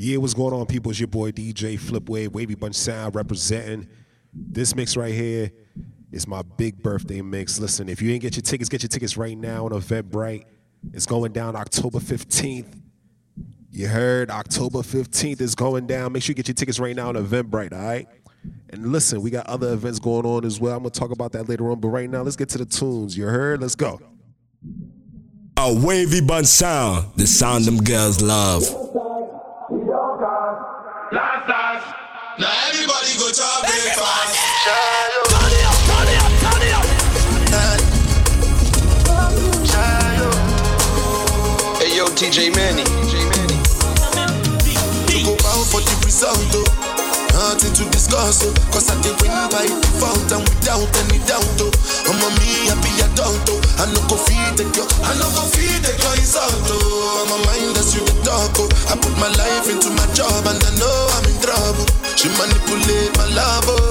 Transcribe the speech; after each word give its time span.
Yeah, 0.00 0.18
what's 0.18 0.32
going 0.32 0.54
on, 0.54 0.64
people? 0.66 0.92
It's 0.92 1.00
your 1.00 1.08
boy 1.08 1.32
DJ 1.32 1.76
Flipwave, 1.76 2.28
Wavy 2.28 2.54
Bunch 2.54 2.76
Sound 2.76 3.16
representing. 3.16 3.88
This 4.32 4.76
mix 4.76 4.96
right 4.96 5.12
here 5.12 5.50
is 6.12 6.24
my 6.28 6.42
big 6.56 6.80
birthday 6.80 7.20
mix. 7.20 7.58
Listen, 7.58 7.88
if 7.88 8.00
you 8.00 8.12
ain't 8.12 8.22
get 8.22 8.36
your 8.36 8.42
tickets, 8.42 8.68
get 8.68 8.84
your 8.84 8.90
tickets 8.90 9.16
right 9.16 9.36
now 9.36 9.64
on 9.64 9.72
Eventbrite. 9.72 10.44
It's 10.92 11.04
going 11.04 11.32
down 11.32 11.56
October 11.56 11.98
15th. 11.98 12.80
You 13.72 13.88
heard 13.88 14.30
October 14.30 14.82
15th 14.82 15.40
is 15.40 15.56
going 15.56 15.88
down. 15.88 16.12
Make 16.12 16.22
sure 16.22 16.30
you 16.30 16.36
get 16.36 16.46
your 16.46 16.54
tickets 16.54 16.78
right 16.78 16.94
now 16.94 17.08
on 17.08 17.16
Eventbrite, 17.16 17.72
all 17.72 17.84
right? 17.84 18.06
And 18.70 18.92
listen, 18.92 19.20
we 19.20 19.30
got 19.30 19.48
other 19.48 19.72
events 19.72 19.98
going 19.98 20.24
on 20.24 20.44
as 20.44 20.60
well. 20.60 20.76
I'm 20.76 20.84
gonna 20.84 20.90
talk 20.90 21.10
about 21.10 21.32
that 21.32 21.48
later 21.48 21.72
on, 21.72 21.80
but 21.80 21.88
right 21.88 22.08
now, 22.08 22.22
let's 22.22 22.36
get 22.36 22.48
to 22.50 22.58
the 22.58 22.66
tunes. 22.66 23.18
You 23.18 23.26
heard? 23.26 23.60
Let's 23.60 23.74
go. 23.74 24.00
A 25.56 25.74
wavy 25.74 26.20
bun 26.20 26.44
sound, 26.44 27.14
the 27.16 27.26
sound 27.26 27.64
them 27.64 27.78
girls 27.78 28.22
love. 28.22 28.87
Result, 46.28 46.54
oh. 46.54 46.64
Nothing 47.32 47.72
to 47.72 47.84
discuss, 47.90 48.44
oh. 48.44 48.52
Cause 48.72 48.90
I 48.90 48.96
did 49.00 49.16
win 49.22 49.32
by 49.48 49.64
default 49.64 50.28
and 50.32 50.44
without 50.44 50.88
any 51.06 51.18
doubt, 51.24 51.46
oh. 51.62 51.72
I'm 52.08 52.20
a 52.20 52.28
me 52.40 52.68
happy 52.68 52.92
adult, 53.04 53.40
oh. 53.48 53.80
I 53.80 53.86
no 53.92 54.00
go 54.08 54.16
feed 54.16 54.56
the 54.58 54.64
girl, 54.74 54.88
I 55.04 55.14
no 55.16 55.26
go 55.32 55.42
feed 55.54 55.80
the 55.84 55.92
girl 56.02 56.16
insult, 56.18 56.52
oh. 56.68 57.24
I'm 57.24 57.32
a 57.32 57.38
mind 57.46 57.76
that's 57.76 57.94
you 57.94 58.04
the 58.04 58.14
talk, 58.24 58.52
oh. 58.60 58.68
I 58.92 58.94
put 58.98 59.14
my 59.16 59.30
life 59.40 59.68
into 59.70 59.88
my 59.94 60.06
job 60.12 60.44
and 60.46 60.58
I 60.60 60.70
know 60.76 60.96
I'm 61.16 61.24
in 61.30 61.36
trouble. 61.40 61.86
She 62.18 62.28
manipulate 62.36 63.14
my 63.16 63.28
love, 63.32 63.64
oh. 63.68 63.87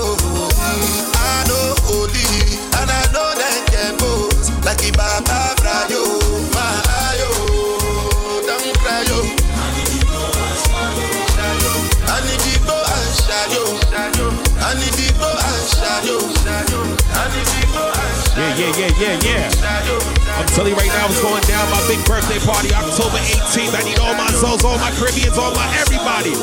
Yeah, 18.67 18.91
yeah, 18.99 19.15
yeah, 19.23 19.47
yeah. 19.47 20.35
I'm 20.35 20.43
telling 20.51 20.75
you 20.75 20.77
right 20.77 20.91
now, 20.91 21.07
it's 21.07 21.23
going 21.23 21.39
down. 21.47 21.63
My 21.71 21.79
big 21.87 22.03
birthday 22.03 22.35
party, 22.43 22.75
October 22.75 23.15
18th. 23.15 23.71
I 23.71 23.79
need 23.87 23.95
all 24.03 24.11
my 24.19 24.27
souls, 24.43 24.67
all 24.67 24.75
my 24.75 24.91
Caribbeans, 24.91 25.39
all 25.39 25.55
my 25.55 25.63
everybody. 25.79 26.35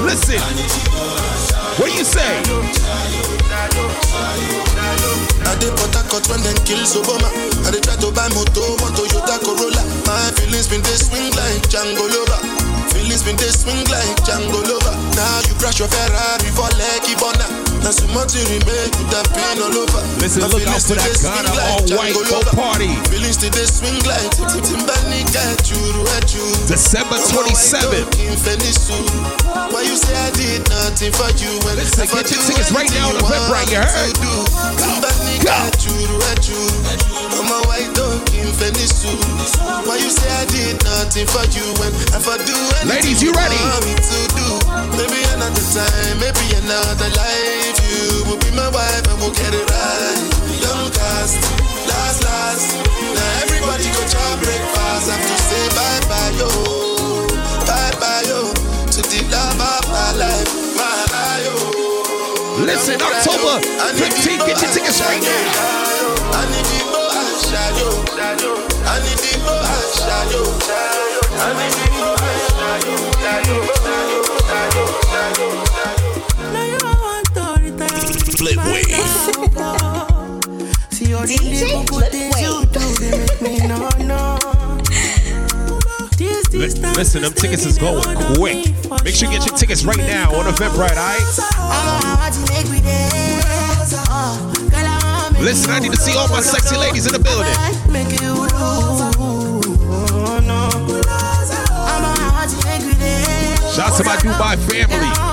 Listen, 0.00 0.40
what 1.76 1.92
do 1.92 1.96
you 2.00 2.08
say? 2.08 2.40
I 5.44 5.52
did 5.60 5.76
Port 5.76 5.92
Harcourt 5.92 6.24
when 6.32 6.40
them 6.48 6.56
kill 6.64 6.80
Obama. 6.80 7.28
I 7.68 7.70
did 7.70 7.84
try 7.84 8.00
to 8.00 8.08
buy 8.08 8.32
moto, 8.32 8.80
one 8.80 8.96
Toyota 8.96 9.36
Corolla. 9.44 9.84
My 10.08 10.32
feelings 10.40 10.72
been 10.72 10.80
they 10.80 10.96
swing 10.96 11.28
like 11.36 11.60
Django 11.68 12.08
Lover. 12.08 12.40
Feelings 12.88 13.20
been 13.20 13.36
they 13.36 13.52
swing 13.52 13.84
like 13.92 14.16
Django 14.24 14.64
Lover. 14.64 14.96
Now 15.12 15.44
you 15.44 15.52
crash 15.60 15.76
your 15.76 15.92
Ferrari 15.92 16.48
for 16.56 16.72
Lucky 16.80 17.12
Bonner. 17.20 17.65
Now 17.86 17.94
so 17.94 18.10
much 18.18 18.34
you 18.34 18.42
remain 18.50 18.90
with 18.98 19.14
that 19.14 19.30
pain 19.30 19.62
all 19.62 19.70
over. 19.70 20.02
Listen, 20.18 20.42
look 20.50 20.66
out 20.66 20.82
for 20.82 20.98
that 20.98 21.06
Ghana 21.22 21.54
all 21.70 21.86
white 21.94 22.18
go 22.18 22.42
party. 22.50 22.90
Feelings 23.06 23.38
they 23.38 23.62
swing 23.62 24.02
like 24.02 24.26
Timbani 24.66 25.22
get 25.30 25.70
you, 25.70 25.78
at 26.18 26.34
you. 26.34 26.42
December 26.66 27.14
27th. 27.14 28.10
Why 29.70 29.86
you 29.86 29.94
say 29.94 30.18
I 30.18 30.34
did 30.34 30.66
nothing 30.66 31.14
for 31.14 31.30
you 31.38 31.62
when 31.62 31.78
Listen, 31.78 32.10
get 32.10 32.26
your 32.26 32.42
tickets 32.42 32.74
right 32.74 32.90
now 32.90 33.14
on 33.14 33.22
you 33.22 33.22
Eventbrite, 33.22 33.70
you 33.70 33.78
heard? 33.78 34.14
to 34.18 34.26
Go. 34.26 35.46
got 35.46 35.78
you, 35.86 35.94
at 36.34 36.42
you. 36.50 36.58
I'm 37.38 37.46
a 37.46 37.58
white 37.70 37.92
dog 37.94 38.26
in 38.34 38.50
Venice 38.58 39.06
Why 39.86 39.94
you 40.02 40.10
say 40.10 40.26
I 40.26 40.42
did 40.50 40.82
nothing 40.82 41.30
for 41.30 41.46
you 41.54 41.66
when 41.78 41.94
if 42.10 42.26
I 42.26 42.34
do 42.42 42.56
anything 42.82 42.88
Ladies, 42.88 43.22
you 43.22 43.30
ready? 43.30 43.54
want 43.62 43.86
me 43.86 43.94
to 43.94 44.18
do? 44.34 44.48
Maybe 44.98 45.22
another 45.38 45.62
time, 45.70 46.18
maybe 46.18 46.46
another 46.56 47.10
life. 47.14 47.65
You 48.36 48.50
be 48.52 48.56
my 48.56 48.68
wife 48.68 49.00
and 49.08 49.16
we'll 49.20 49.32
get 49.32 49.48
it 49.48 49.64
right. 49.64 50.20
Young 50.60 50.92
cast, 50.92 51.40
last, 51.88 52.20
last. 52.20 52.76
Now 53.00 53.40
everybody 53.40 53.88
go 53.88 54.02
to 54.04 54.22
breakfast. 54.44 55.08
Have 55.08 55.24
to 55.24 55.36
say 55.40 55.64
bye 55.72 56.00
bye, 56.04 56.36
yo. 56.36 56.48
Bye 57.64 57.96
bye, 57.96 58.28
yo. 58.28 58.52
To 58.92 59.00
the 59.00 59.24
love 59.32 59.56
of 59.56 59.88
my 59.88 60.12
life, 60.20 60.52
my 60.76 61.40
yo. 61.48 61.56
Listen, 62.60 63.00
October 63.00 63.56
15th, 63.96 64.44
get 64.44 64.60
your 64.60 64.68
tickets 64.68 65.00
right 65.00 65.22
now. 65.22 66.36
I 66.36 66.44
need 66.52 66.66
the 66.68 66.80
go 66.92 67.08
and 67.08 67.40
shadow. 67.40 68.04
I 68.84 69.00
need 69.00 69.16
the 69.16 69.32
go 69.40 69.56
and 69.56 69.88
shadow. 69.96 70.44
I 71.40 71.56
need 71.56 71.72
the 71.72 71.88
go 71.88 72.04
and 72.04 72.36
no 83.68 83.88
no. 84.04 84.38
This 86.16 86.52
Li- 86.52 86.66
distance 86.66 86.96
Listen, 86.96 87.22
them 87.22 87.32
tickets 87.32 87.64
is 87.66 87.78
going 87.78 88.02
quick. 88.36 88.74
Make 89.04 89.14
sure 89.14 89.30
you 89.30 89.38
get 89.38 89.46
your 89.46 89.56
tickets 89.56 89.84
right 89.84 89.98
now 89.98 90.34
on 90.34 90.44
Eventbrite, 90.52 90.96
all 90.96 91.12
right? 91.12 91.20
I'm 91.48 92.20
a 92.20 92.30
to 92.32 92.40
make 92.52 92.68
me 92.70 92.80
dance. 92.80 93.92
Girl, 93.92 94.84
I 94.84 95.00
wanna 95.02 95.32
make 95.32 95.42
Listen, 95.42 95.70
I 95.72 95.78
need 95.80 95.92
to 95.92 95.98
see 95.98 96.16
all 96.16 96.28
my 96.28 96.40
sexy 96.40 96.76
ladies 96.76 97.06
in 97.06 97.12
the 97.12 97.18
building. 97.18 97.52
Make 97.92 98.20
you 98.20 98.32
lose. 98.32 98.52
Oh, 99.16 100.40
no. 100.44 100.68
I'm 101.08 102.04
a 102.04 102.48
to 102.48 102.56
make 102.66 102.84
me 102.84 102.94
dance. 102.98 103.74
Shout 103.74 103.92
out 103.92 103.96
to 103.98 104.04
my 104.04 104.16
Dubai 104.16 104.56
family. 104.70 105.25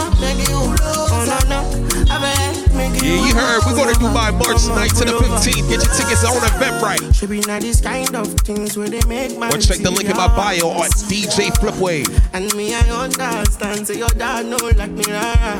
Yeah, 3.03 3.19
you 3.27 3.35
heard. 3.35 3.61
We're 3.65 3.75
going 3.75 3.93
to 3.93 3.99
Dubai 3.99 4.31
March 4.31 4.63
9th 4.63 4.99
to 4.99 5.05
the 5.05 5.11
15th. 5.11 5.67
Get 5.67 5.83
your 5.83 5.93
tickets 5.93 6.23
on 6.23 6.39
Eventbrite. 6.39 7.13
Should 7.13 7.29
be 7.29 7.41
not 7.41 7.61
this 7.61 7.81
kind 7.81 8.15
of 8.15 8.27
things 8.47 8.77
where 8.77 8.87
they 8.87 9.03
make 9.07 9.37
my 9.37 9.49
Or 9.49 9.57
check 9.57 9.79
the 9.79 9.91
link 9.91 10.09
in 10.09 10.15
my 10.15 10.27
bio 10.27 10.69
on 10.69 10.89
DJ 11.11 11.51
Flipwave. 11.59 12.07
And 12.33 12.53
me, 12.55 12.73
I 12.73 12.79
understand. 12.89 13.87
Say 13.87 13.97
your 13.97 14.07
dad 14.09 14.45
know 14.45 14.55
like 14.77 14.91
me, 14.91 15.03
rara. 15.11 15.59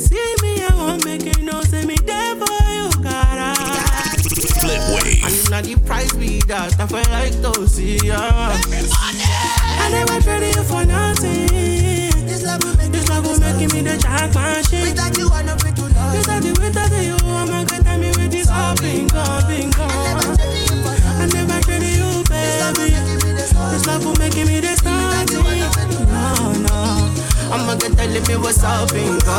See 0.00 0.34
me, 0.40 0.64
I 0.64 0.72
won't 0.74 1.04
make 1.04 1.26
it 1.26 1.42
no. 1.42 1.60
Say 1.62 1.84
me 1.84 1.96
there 1.96 2.34
for 2.36 2.64
you, 2.72 2.88
cara. 3.04 3.52
Flip 4.64 4.82
wave. 4.96 5.24
And 5.24 5.50
not 5.50 5.64
the 5.64 5.76
price 5.84 6.12
be 6.14 6.40
that. 6.48 6.80
I 6.80 6.86
feel 6.86 7.04
like 7.12 7.36
to 7.44 7.68
see 7.68 7.98
ya. 7.98 8.16
I 8.16 9.88
never 9.90 10.18
traded 10.22 10.56
you 10.56 10.62
for 10.64 10.84
nothing. 10.86 11.46
This 12.24 12.42
love 12.42 12.64
will 12.64 12.74
make 12.76 12.90
this 12.90 13.08
love 13.10 13.26
will 13.26 13.38
make 13.38 13.70
me 13.72 13.82
the 13.82 13.98
jack 13.98 14.34
machine. 14.34 14.88
Without 14.88 15.18
you, 15.18 15.28
I 15.28 15.42
know 15.42 15.56
to 16.22 17.02
you, 17.02 17.16
me 17.98 18.08
with 18.16 18.30
this 18.30 18.48
all 18.50 18.74
bingo, 18.76 19.24
bingo. 19.48 19.86
I 21.18 21.26
never 21.32 21.60
traded 21.62 21.96
you, 21.96 22.22
baby. 22.28 22.94
This 23.70 23.86
love 23.86 24.04
will 24.04 24.14
make 24.18 24.36
me 24.36 24.60
the 24.60 24.76
starting. 24.76 25.42
No, 26.08 26.52
no. 26.66 26.76
I'ma 27.52 27.74
get 27.76 27.96
telling 27.96 28.22
me 28.26 28.36
what's 28.36 28.62
up, 28.62 28.92
bingo. 28.92 29.30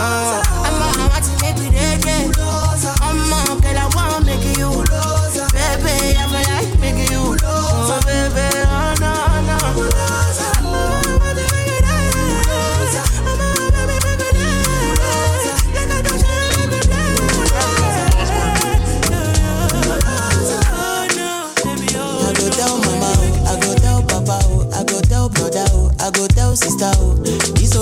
I'ma 0.67 0.87
watch 1.09 1.27
you 1.29 1.37
make 1.41 1.57
me 1.59 1.67
reggae. 1.77 2.31
I'ma 3.01 3.59
girl, 3.61 3.77
I 3.77 3.87
wanna 3.95 4.25
make 4.25 4.45
you. 4.57 4.69
Baby, 5.53 6.15
I 6.17 6.25
feel 6.31 6.43
like 6.51 6.79
making 6.79 7.11
you. 7.11 7.37
Oh, 7.43 7.99
baby, 8.05 8.47
oh, 8.67 8.95
no, 8.99 9.11
no. 9.47 10.04
sister, 26.65 26.89
oh. 26.97 27.13
This 27.53 27.75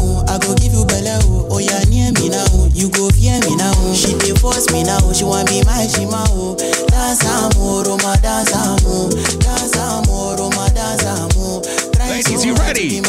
oh. 0.00 0.24
I 0.28 0.38
go 0.40 0.54
give 0.56 0.72
you 0.72 0.84
belly, 0.88 1.12
oh. 1.28 1.48
Oh, 1.52 1.58
yeah, 1.60 1.84
near 1.92 2.08
me 2.16 2.28
now, 2.32 2.44
oh. 2.56 2.70
You 2.72 2.88
go 2.90 3.08
fear 3.12 3.36
me 3.44 3.56
now, 3.56 3.72
oh. 3.84 3.92
She 3.94 4.16
dey 4.16 4.32
force 4.40 4.72
me 4.72 4.82
now, 4.84 4.98
oh. 5.04 5.12
She 5.12 5.24
want 5.24 5.48
be 5.48 5.60
my 5.64 5.84
shima, 5.86 6.24
oh. 6.32 6.56
Dance, 6.88 7.20
oh, 7.56 7.84
dance, 8.22 8.52
Dance, 9.44 9.76
oh, 11.36 11.60
dance, 11.92 12.10
Ladies, 12.10 12.44
you 12.44 12.54
ready? 12.56 13.00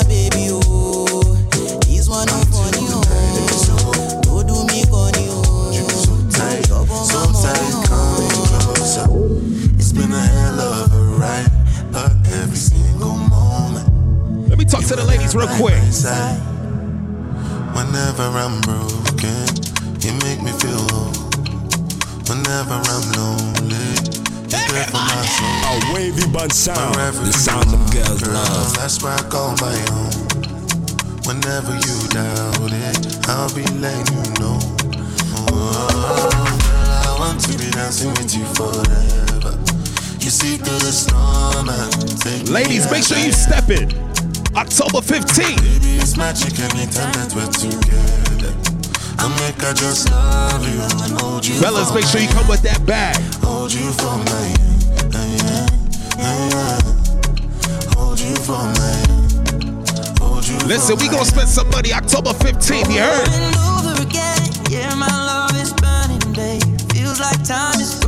Oroma, 0.00 0.08
baby, 0.08 0.48
oh, 0.50 1.24
this 1.86 2.08
one 2.08 2.26
no 2.26 2.40
funny, 2.50 2.86
oh. 2.90 4.22
Don't 4.22 4.46
do 4.46 4.66
me 4.72 4.84
corny, 4.86 5.26
oh. 5.30 6.28
tight, 6.30 6.66
Chop 6.66 6.90
on 6.90 7.06
so 7.06 7.26
my 7.28 7.42
tight, 7.42 7.72
money, 7.90 8.28
coming 8.34 8.60
closer. 8.60 9.06
It's 9.76 9.92
been 9.92 10.12
a 10.12 10.20
hell 10.20 10.60
of 10.60 10.92
a 10.92 11.02
ride, 11.18 11.50
but 11.92 12.12
every 12.32 12.56
single 12.56 13.14
moment. 13.14 14.48
Let 14.48 14.58
me 14.58 14.64
talk 14.64 14.84
to 14.84 14.96
the 14.96 15.04
ladies 15.04 15.34
real 15.34 15.48
quick. 15.48 15.74
Whenever 17.74 18.22
I'm 18.38 18.60
broken, 18.62 19.46
you 20.00 20.12
make 20.24 20.42
me 20.42 20.52
feel 20.52 20.80
whole. 20.90 21.12
Whenever 22.28 22.74
I'm 22.74 23.12
lonely, 23.12 23.39
you're 24.80 24.88
for 24.88 25.04
my 25.04 25.24
soul. 25.26 25.90
A 25.90 25.94
wavy 25.94 26.26
bun 26.32 26.50
sound. 26.50 26.94
The 26.94 27.32
sound 27.32 27.70
them 27.70 27.82
are, 27.82 27.92
girls 27.92 28.22
girl, 28.22 28.34
love. 28.34 28.76
That's 28.76 29.02
where 29.02 29.12
I 29.12 29.22
call 29.28 29.52
my 29.60 29.76
own. 29.92 30.12
Whenever 31.28 31.74
you 31.74 31.96
doubt 32.08 32.72
it, 32.72 33.28
I'll 33.28 33.52
be 33.54 33.64
letting 33.78 34.16
you 34.16 34.30
know. 34.40 34.58
Oh, 35.52 35.88
girl, 36.32 37.06
I 37.06 37.16
want 37.18 37.40
to 37.44 37.52
be 37.58 37.70
dancing 37.70 38.10
with 38.16 38.34
you 38.34 38.44
forever. 38.56 39.58
You 40.20 40.30
see 40.30 40.56
through 40.56 40.80
the 40.80 40.92
storm 40.92 41.68
and 41.68 42.20
take 42.20 42.46
me 42.46 42.52
Ladies, 42.52 42.90
make 42.90 43.04
sure 43.04 43.18
you 43.18 43.32
step 43.32 43.68
in. 43.70 43.90
October 44.56 45.00
15th. 45.04 45.60
Baby, 45.60 46.00
it's 46.00 46.16
magic 46.16 46.58
anytime 46.58 47.12
that 47.14 47.32
we're 47.34 47.46
together. 47.52 48.52
I 49.20 49.28
make 49.40 49.62
I 49.62 49.72
just 49.74 50.10
love 50.10 50.64
you 50.66 50.80
and 50.80 51.20
hold 51.20 51.46
you. 51.46 51.54
Fellas, 51.54 51.94
make 51.94 52.06
sure 52.06 52.20
you 52.20 52.28
come 52.28 52.48
with 52.48 52.62
that 52.62 52.84
bag. 52.86 53.16
Hold 53.44 53.72
you 53.72 53.92
for 53.92 54.16
my 54.16 54.69
Listen, 60.66 60.96
we 60.98 61.08
gonna 61.08 61.24
spend 61.24 61.48
some 61.48 61.68
money 61.70 61.92
October 61.92 62.30
15th, 62.30 62.92
you 62.94 63.00
heard? 63.00 63.28
over 63.58 64.02
again. 64.02 64.38
Yeah, 64.70 64.94
my 64.94 65.06
love 65.06 65.54
is 65.56 65.72
burning, 65.74 66.32
babe. 66.32 66.62
Feels 66.92 67.20
like 67.20 67.42
time 67.44 67.80
is 67.80 67.99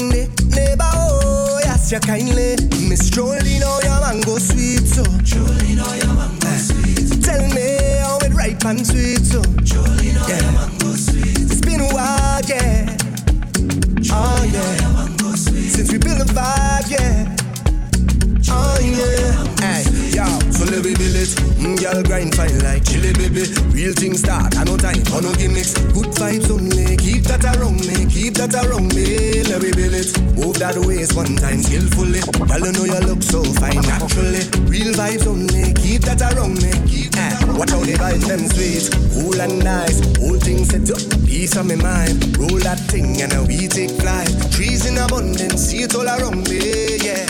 make 0.00 0.28
it 0.28 0.36
trip 0.36 0.36
down. 0.36 0.50
Neighbor, 0.50 0.90
oh 0.94 1.60
yes, 1.64 1.92
you 1.92 2.00
kindly. 2.00 2.56
Miss 2.88 3.10
Jolie, 3.10 3.58
know 3.58 3.78
oh, 3.78 3.80
your 3.82 4.00
mango 4.00 4.38
sweet 4.38 4.80
oh. 4.82 5.02
so. 5.02 5.04
Jolie, 5.22 5.74
know 5.74 5.84
oh, 5.86 5.94
your 5.94 6.14
mango 6.14 6.46
eh. 6.48 6.58
sweet. 6.58 7.22
Tell 7.22 7.42
me 7.54 7.78
how 8.00 8.18
it 8.18 8.32
ripe 8.32 8.64
and 8.64 8.86
sweet 8.86 9.24
so. 9.24 9.42
Jolie, 9.62 10.12
know 10.12 10.26
your 10.26 10.52
mango 10.52 10.92
sweet. 10.94 11.38
It's 11.50 11.60
been 11.60 11.80
a 11.80 11.88
while, 11.94 12.40
yeah. 12.46 12.96
Ah, 14.10 14.38
oh 14.38 14.44
yeah. 14.44 14.96
Since 15.36 15.92
we 15.92 15.98
built 15.98 16.20
a 16.20 16.24
vibe, 16.24 16.90
yeah. 16.90 17.36
Ah, 18.48 18.76
oh 18.76 18.80
yeah. 18.80 19.44
Hey, 19.60 19.82
eh. 19.82 19.85
Yo, 20.16 20.24
so 20.48 20.64
let 20.64 20.80
me 20.80 20.96
build 20.96 21.12
it. 21.12 21.28
Mm, 21.60 21.76
girl 21.76 22.02
grind 22.02 22.34
fine 22.34 22.56
like 22.64 22.84
chili 22.88 23.12
baby. 23.12 23.44
Real 23.68 23.92
things 23.92 24.24
start, 24.24 24.56
I 24.56 24.64
no 24.64 24.76
time 24.76 25.04
for 25.04 25.20
no 25.20 25.32
gimmicks. 25.36 25.76
Good 25.92 26.16
vibes 26.16 26.48
only, 26.48 26.96
keep 26.96 27.28
that 27.28 27.44
around 27.44 27.84
me, 27.84 28.08
keep 28.08 28.34
that 28.40 28.56
around 28.56 28.96
me. 28.96 29.44
Let 29.44 29.60
me 29.60 29.70
build 29.76 29.92
it. 29.92 30.08
Move 30.40 30.56
that 30.64 30.76
waist 30.88 31.12
one 31.12 31.36
time 31.36 31.60
skillfully. 31.60 32.24
Girl, 32.24 32.64
you 32.64 32.72
know 32.72 32.86
you 32.88 33.00
look 33.04 33.22
so 33.22 33.44
fine 33.60 33.84
naturally. 33.84 34.40
Real 34.64 34.96
vibes 34.96 35.28
only, 35.28 35.76
keep 35.76 36.02
that 36.08 36.24
around 36.24 36.64
me. 36.64 36.72
Keep 36.88 37.12
that 37.20 37.44
around 37.44 37.58
Watch 37.60 37.70
how 37.70 37.84
the 37.84 37.96
vibes 38.00 38.24
them 38.24 38.44
sweet, 38.48 38.88
cool 39.12 39.40
and 39.40 39.60
nice. 39.60 40.00
Whole 40.16 40.40
thing 40.40 40.64
set 40.64 40.88
up, 40.88 41.02
peace 41.28 41.56
on 41.56 41.68
my 41.68 41.76
mind. 41.76 42.16
Roll 42.40 42.56
that 42.64 42.80
thing 42.88 43.20
and 43.20 43.32
we 43.44 43.68
take 43.68 43.92
flight. 44.00 44.32
Trees 44.52 44.88
in 44.88 44.96
abundance, 44.96 45.60
see 45.60 45.84
it 45.84 45.94
all 45.94 46.08
around 46.08 46.48
me, 46.48 46.96
yeah. 47.04 47.28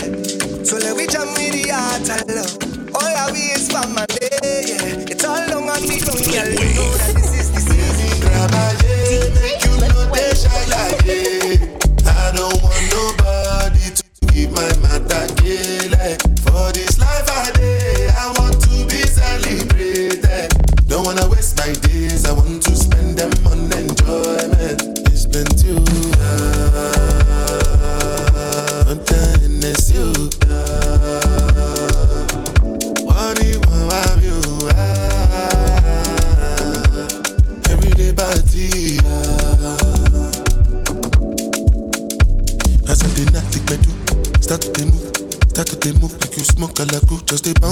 So 0.63 0.77
let 0.77 0.95
we 0.95 1.07
jam 1.07 1.27
with 1.35 1.51
the 1.51 1.71
heart 1.71 2.09
and 2.09 2.35
love. 2.35 2.76
All 3.17 3.29
our 3.29 3.33
way 3.33 3.39
is 3.39 3.67
family, 3.71 4.05
yeah. 4.21 5.09
It's 5.09 5.25
all 5.25 5.41
long 5.49 5.69
and 5.69 5.87
me 5.87 5.99
long, 6.05 6.21
girl. 6.21 6.53
You 6.53 6.69
know 6.75 6.97
that 6.97 7.13
this 7.15 7.33
is 7.33 7.51
the 7.51 7.61
season. 7.61 8.21
Grab 8.21 8.53
a 8.53 8.65
yeah, 8.85 9.25
make 9.41 9.63
you 9.65 9.73
know 9.81 10.05
they 10.13 10.35
shine 10.37 10.69
like 10.69 11.01
yeah. 11.01 11.65
I 12.05 12.31
don't 12.35 12.61
want 12.61 12.83
nobody 12.93 13.89
to 13.95 14.03
keep 14.27 14.51
my 14.51 14.69
matter 14.81 15.33
killing. 15.41 15.76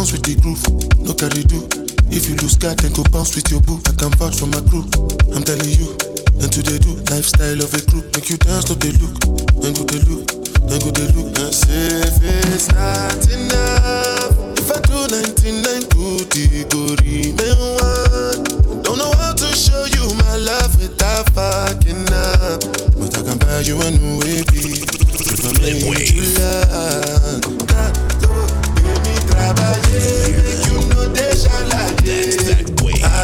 Bounce 0.06 0.12
with 0.12 0.30
the 0.30 0.36
groove, 0.38 0.62
no 1.02 1.14
carry 1.18 1.42
do. 1.50 1.66
If 2.14 2.30
you 2.30 2.36
lose 2.38 2.58
God, 2.62 2.78
then 2.78 2.94
go 2.94 3.02
bounce 3.10 3.34
with 3.34 3.50
your 3.50 3.62
boo. 3.66 3.82
I 3.90 3.92
can 3.98 4.14
vouch 4.22 4.38
for 4.38 4.46
my 4.46 4.62
crew. 4.70 4.86
I'm 5.34 5.42
telling 5.42 5.74
you, 5.74 5.98
and 6.38 6.52
to 6.54 6.62
they 6.62 6.78
do 6.78 6.94
lifestyle 7.10 7.58
of 7.58 7.74
a 7.74 7.82
crew. 7.90 8.06
Make 8.14 8.30
you 8.30 8.38
dance, 8.38 8.70
no 8.70 8.78
they 8.78 8.94
look, 9.02 9.18
then 9.58 9.74
go 9.74 9.82
they 9.82 10.02
look, 10.06 10.30
then 10.70 10.78
go 10.78 10.94
they 10.94 11.10
look. 11.10 11.34
And 11.42 11.50
say 11.50 12.06
if 12.06 12.22
it's 12.22 12.70
not 12.70 13.18
enough, 13.34 14.38
if 14.62 14.70
I 14.70 14.78
do 14.86 15.10
99 15.10 15.90
good, 15.90 16.30
go 16.70 16.94
remain 17.02 17.58
one. 17.58 18.86
Don't 18.86 19.02
know 19.02 19.10
how 19.18 19.34
to 19.34 19.50
show 19.58 19.90
you 19.90 20.06
my 20.22 20.38
love 20.38 20.78
without 20.78 21.34
fucking 21.34 22.06
up, 22.14 22.62
but 22.94 23.10
I 23.10 23.22
can 23.26 23.42
buy 23.42 23.66
you 23.66 23.82
a 23.82 23.90
new. 23.90 24.22
If 24.22 25.42
I 25.42 26.30
love, 26.38 27.55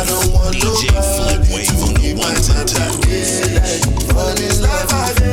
don't 0.06 0.34
want 0.34 0.56
nobody 0.64 1.66
to 1.66 1.94
keep 2.00 2.18
my 2.18 2.34
matter 2.34 2.90
For 4.14 4.30
this 4.36 4.62
life 4.62 4.94
I 4.94 5.31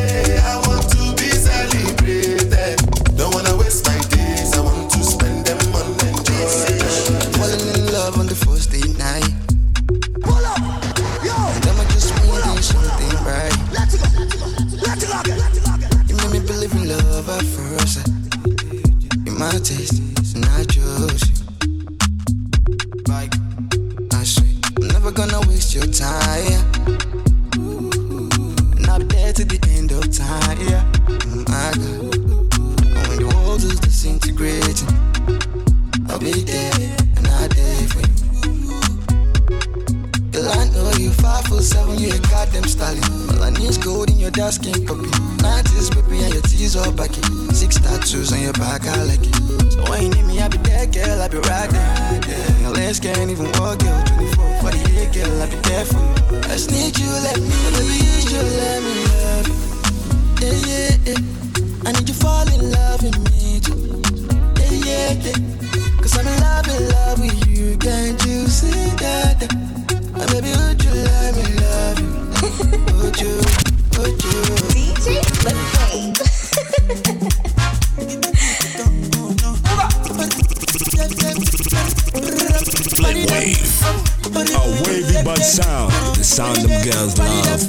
wavy 85.38 85.44
bun 85.44 85.44
sound. 85.44 85.92
The 86.16 86.24
sound 86.24 86.56
them 86.58 86.82
girls 86.82 87.18
love. 87.18 87.62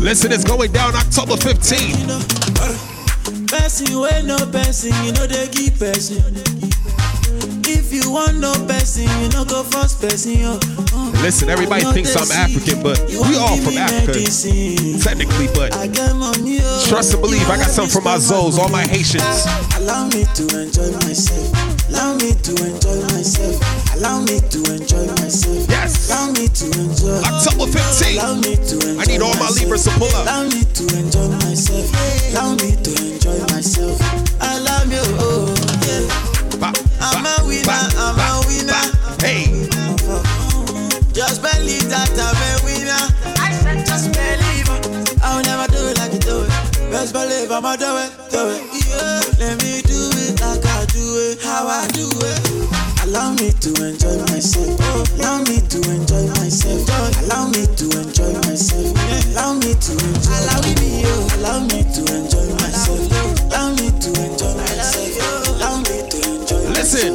Listen, 0.00 0.32
it's 0.32 0.44
going 0.44 0.72
down 0.72 0.94
October 0.94 1.34
15th. 1.34 2.36
Person 3.48 4.00
wey 4.00 4.22
no 4.24 4.36
person, 4.50 4.92
you 5.04 5.12
know 5.12 5.26
they 5.26 5.48
give 5.48 5.78
person. 5.78 6.22
If 7.64 7.92
you 7.92 8.10
want 8.10 8.38
no 8.38 8.52
person, 8.66 9.04
you 9.22 9.28
know 9.30 9.44
go 9.44 9.62
first 9.64 10.00
person. 10.00 10.32
Yo. 10.40 10.58
Listen, 11.22 11.50
everybody 11.50 11.84
thinks 11.92 12.16
I'm 12.16 12.30
African, 12.30 12.82
but 12.82 12.98
we 13.08 13.36
all 13.36 13.56
from 13.58 13.76
Africa. 13.76 14.12
Technically, 15.02 15.48
but 15.52 15.74
I 15.76 15.86
get 15.86 16.14
money, 16.14 16.58
oh. 16.62 16.86
trust 16.88 17.12
and 17.12 17.22
believe, 17.22 17.48
I 17.50 17.56
got 17.58 17.70
something 17.70 17.92
from 17.92 18.04
my 18.04 18.16
Zoes, 18.16 18.56
all 18.58 18.68
my 18.68 18.86
Haitians. 18.86 19.46
Allow 19.76 20.06
me 20.08 20.24
to 20.34 20.44
enjoy 20.56 20.90
myself. 21.04 21.52
Allow 21.88 22.14
me 22.14 22.32
to 22.32 22.52
enjoy 22.64 23.00
myself. 23.12 23.56
Allow 23.96 24.20
me 24.20 24.40
to 24.40 24.58
enjoy 24.72 25.06
myself. 25.18 25.68
Yes. 25.68 26.08
Allow 26.08 26.32
me 26.32 26.48
to 26.48 26.66
enjoy. 26.78 27.18
October 27.26 27.66
15th. 27.66 28.14
Allow 28.14 28.34
me 28.36 28.54
to 28.56 28.74
enjoy 28.76 29.00
I 29.00 29.04
need 29.04 29.22
all 29.22 29.34
my. 29.36 29.48
Libras 29.50 29.84
to 29.84 29.90
pull 29.98 30.08
up. 30.14 30.22
Allow 30.22 30.44
me 30.44 30.62
to 30.64 30.84
enjoy 30.96 31.28
myself. 31.42 31.88
Allow 32.30 32.54
me 32.60 32.76
to 32.76 32.92
enjoy 33.04 33.38
myself. 33.52 33.98
I 34.40 34.58
love 34.60 34.92
you. 34.92 35.02
Oh, 35.18 35.48
oh, 35.48 35.86
yeah. 35.88 36.58
Ba, 36.60 36.72
I'm 37.00 37.24
a 37.24 37.46
winner, 37.46 37.72
I'm 37.96 38.18
a 38.18 38.37
I'ma 47.58 47.74
do 47.74 47.90
it, 47.98 48.14
do 48.30 48.38
it. 48.54 48.62
Yeah. 48.86 49.18
Let 49.42 49.58
me 49.66 49.82
do 49.82 49.98
it 50.14 50.38
like 50.38 50.62
I 50.62 50.86
do 50.94 51.02
it, 51.26 51.42
how 51.42 51.66
I 51.66 51.88
do 51.90 52.06
it. 52.06 52.38
Allow 53.02 53.34
me 53.34 53.50
to 53.50 53.70
enjoy 53.82 54.14
myself. 54.30 54.78
Allow 55.18 55.42
me 55.42 55.58
to 55.66 55.78
enjoy 55.90 56.30
myself. 56.38 56.86
Allow 57.18 57.50
me 57.50 57.66
to 57.66 57.86
enjoy 57.98 58.30
myself. 58.46 58.94
Allow 59.34 59.58
me 59.58 59.74
to 59.74 59.90
enjoy. 59.90 60.38
Allow 60.38 60.62
me, 60.70 61.02
oh. 61.02 61.34
Allow 61.34 61.58
me 61.66 61.82
to 61.82 62.00
enjoy 62.06 62.46
myself. 62.62 63.10
Allow 63.50 63.74
me 63.74 63.90
to 63.90 64.08
enjoy 64.22 64.54
myself. 64.54 65.58
Allow 65.58 65.82
me 65.82 65.98
to 66.14 66.18
enjoy. 66.30 66.62
Myself. 66.62 66.78
Listen. 66.78 67.12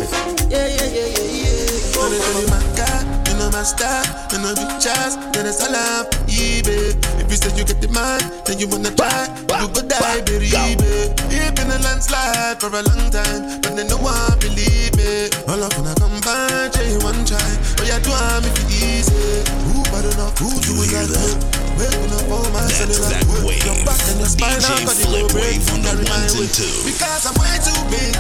Yeah, 0.52 0.68
yeah, 0.68 0.92
yeah, 0.92 1.08
yeah, 1.08 1.40
yeah. 1.40 1.96
Money, 1.96 2.20
money, 2.20 2.44
my 2.52 2.60
God, 2.76 3.04
you 3.32 3.40
know 3.40 3.48
my 3.50 3.64
style, 3.64 4.04
you 4.34 4.40
know 4.44 4.52
big 4.60 4.68
chance, 4.84 5.16
then 5.32 5.48
it's 5.48 5.64
all 5.64 5.72
up, 5.74 6.12
eBay. 6.28 7.00
If 7.00 7.13
you 7.44 7.52
you 7.60 7.68
get 7.68 7.84
the 7.84 7.92
man, 7.92 8.24
then 8.48 8.56
you 8.60 8.68
wanna 8.72 8.92
try, 8.96 9.28
but 9.48 9.60
you 9.60 9.68
go 9.76 9.82
die, 9.84 10.24
baby, 10.24 10.48
eBay. 10.48 11.12
It 11.28 11.52
been 11.56 11.72
a 11.72 11.80
landslide 11.84 12.60
for 12.60 12.72
a 12.72 12.80
long 12.84 13.12
time, 13.12 13.60
but 13.60 13.76
then 13.76 13.88
no 13.92 14.00
one 14.00 14.36
believe 14.40 14.96
me. 14.96 15.28
All 15.52 15.60
up 15.60 15.76
when 15.76 15.92
I 15.92 15.96
come 16.00 16.16
back, 16.24 16.72
you 16.80 17.04
one 17.04 17.20
try, 17.28 17.44
but 17.76 17.84
you 17.84 18.00
do 18.00 18.12
I'm 18.16 18.48
if 18.48 18.56
it 18.64 18.72
easy. 18.80 19.44
Who 19.68 19.84
bad 19.92 20.08
enough, 20.08 20.40
who 20.40 20.56
do 20.64 20.72
it 20.88 20.92
like 20.96 21.12
that? 21.12 21.36
Waking 21.76 22.16
up 22.16 22.32
all 22.32 22.48
my 22.56 22.64
cellular, 22.72 23.12
that 23.12 23.28
work 23.28 23.44
wave. 23.44 23.64
your 23.64 23.80
back 23.84 24.00
and 24.08 24.20
your 24.24 24.32
spine, 24.32 24.60
got 24.64 24.96
the 24.96 25.04
Flip 25.04 25.28
break, 25.36 25.60
the 25.60 25.76
carry 25.84 26.04
my 26.08 26.16
ones 26.16 26.40
and 26.40 26.52
twos. 26.52 26.84
Because 26.88 27.28
I'm 27.28 27.36
way 27.40 27.56
too 27.60 27.80
big. 27.92 28.14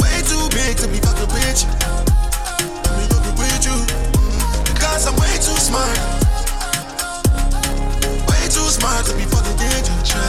Way 0.00 0.16
too 0.24 0.44
big 0.52 0.80
to 0.80 0.86
be 0.88 1.00
fucking 1.00 1.28
with 1.28 1.60
you. 1.60 1.70
Me 2.96 3.04
fucking 3.08 3.36
with 3.36 3.64
you. 3.68 3.76
Because 4.64 5.04
I'm 5.08 5.16
way 5.20 5.34
too 5.40 5.56
smart. 5.60 6.25
Smart 8.76 9.06
to 9.06 9.16
be 9.16 9.24
fucking 9.24 9.56
with 9.56 9.88
you. 9.88 9.96
Try 10.04 10.20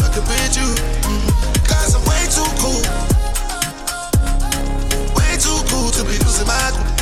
fucking 0.00 0.24
with 0.24 0.56
you. 0.56 0.68
Mm. 1.04 1.28
Because 1.52 1.92
I'm 1.92 2.00
way 2.08 2.24
too 2.32 2.48
cool. 2.64 2.80
Way 5.12 5.36
too 5.36 5.60
cool 5.68 5.90
to 5.92 6.02
be 6.08 6.16
losing 6.24 6.46
my 6.46 6.72
cool. 6.72 6.96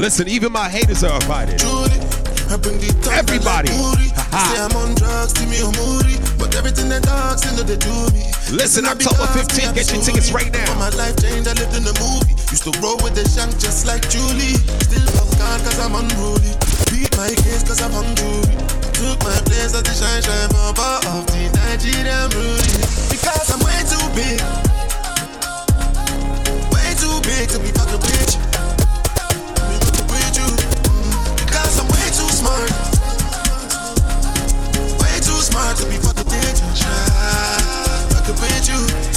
Listen, 0.00 0.28
even 0.28 0.52
my 0.52 0.68
haters 0.68 1.04
are 1.04 1.14
invited. 1.16 1.58
Judy. 1.58 2.00
I 2.48 2.56
bring 2.56 2.78
the 2.78 2.92
top 3.02 3.12
Everybody. 3.18 3.68
Like 3.68 3.96
booty. 3.98 4.08
Ha-ha. 4.16 4.52
Say 4.52 4.60
I'm 4.62 4.76
on 4.80 4.94
drugs, 4.94 5.32
see 5.36 5.44
me 5.44 5.60
a 5.60 5.68
moody. 5.76 6.16
But 6.38 6.54
everything 6.54 6.88
the 6.88 7.00
dogs, 7.00 7.42
they 7.42 7.52
know 7.56 7.64
do 7.64 7.96
me. 8.16 8.24
Listen, 8.52 8.86
October 8.86 9.26
because 9.28 9.50
15th, 9.50 9.74
get 9.74 9.92
your 9.92 10.02
tickets 10.02 10.32
right 10.32 10.52
now. 10.52 10.72
My 10.78 10.90
life 10.96 11.16
changed, 11.16 11.48
I 11.48 11.54
lived 11.58 11.74
in 11.76 11.84
a 11.84 11.94
movie. 12.00 12.36
Used 12.52 12.64
to 12.64 12.72
roll 12.80 12.96
with 13.02 13.16
the 13.16 13.26
shank 13.26 13.58
just 13.58 13.86
like 13.86 14.08
Julie. 14.08 14.60
Still 14.86 15.25
God 15.46 15.62
cause 15.62 15.78
I'm 15.78 15.94
unruly. 15.94 16.50
Beat 16.90 17.14
my 17.16 17.30
case 17.30 17.62
cause 17.62 17.78
I'm 17.80 17.94
hungry. 17.94 18.42
Took 18.98 19.22
my 19.22 19.38
place 19.46 19.78
as 19.78 19.86
the 19.86 19.94
shine 19.94 20.18
shine 20.26 20.50
papa 20.50 20.98
of 21.14 21.22
the 21.30 21.46
Nigerian 21.54 22.26
Rudy. 22.34 22.82
Because 23.14 23.46
I'm 23.54 23.62
way 23.62 23.78
too 23.86 24.02
big. 24.18 24.42
Way 26.74 26.90
too 26.98 27.14
big 27.22 27.46
to 27.54 27.62
be 27.62 27.70
fucking 27.78 28.02
with 28.02 28.34
you. 28.34 28.42
Because 31.38 31.78
I'm 31.78 31.86
way 31.94 32.10
too 32.10 32.26
smart. 32.34 32.66
Way 34.98 35.14
too 35.22 35.38
smart 35.46 35.78
to 35.78 35.86
be 35.86 35.94
fucking 36.02 36.26
with. 36.26 36.58
Fucking 38.10 38.34
with 38.42 38.66
you. 38.66 39.15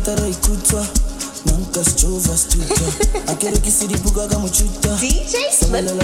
Tatara 0.00 0.28
ikutwa 0.28 0.86
nanka 1.46 1.84
sichova 1.84 2.36
stuta 2.38 2.84
akere 3.32 3.58
kisiripuka 3.58 4.26
kamuchuta 4.26 4.98
DJ 5.00 5.34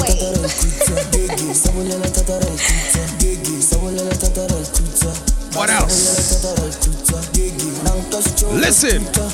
tatara 0.06 0.36
ikutwa. 0.36 1.04
Gege. 1.12 1.54
Sabolela 1.54 2.08
tatara 2.10 2.46
ikutwa. 2.46 3.06
Gege. 3.18 3.62
Sabolela 3.62 4.14
tatara 4.14 4.54
ikutwa. 4.60 5.12
What 5.56 5.70
else? 5.70 6.34
tatara 6.34 6.68
ikutwa. 6.68 7.20
Gege. 7.32 7.64
Nanka 7.84 8.22
sichova 8.22 8.66
Listen. 8.66 9.04
stuta. 9.04 9.30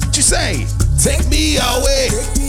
What 0.00 0.16
you 0.16 0.22
say? 0.22 0.66
Take 1.02 1.28
me 1.28 1.56
away. 1.58 2.43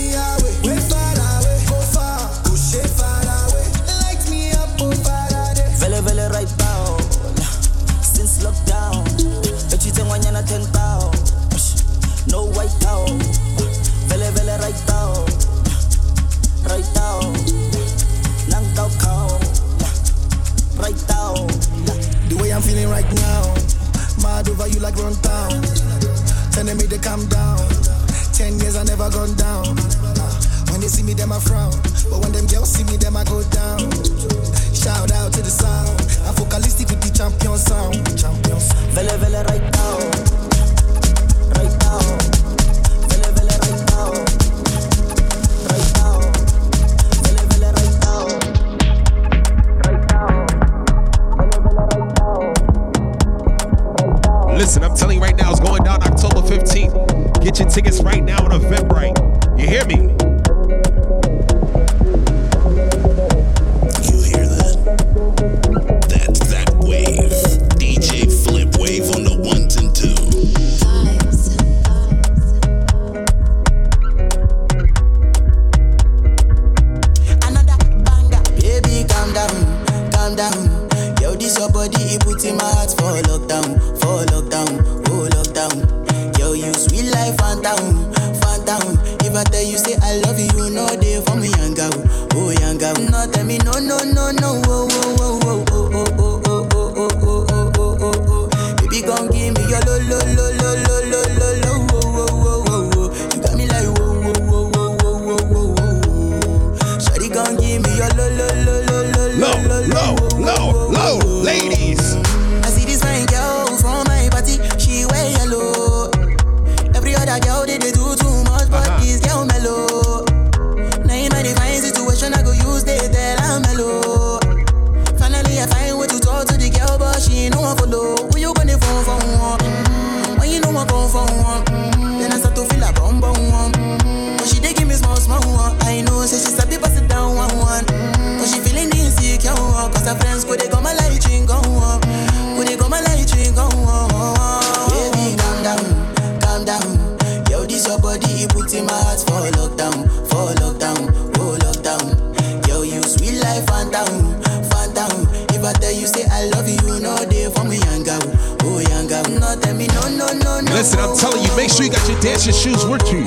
Your 162.46 162.54
shoes 162.54 162.86
with 162.86 163.12
you. 163.12 163.24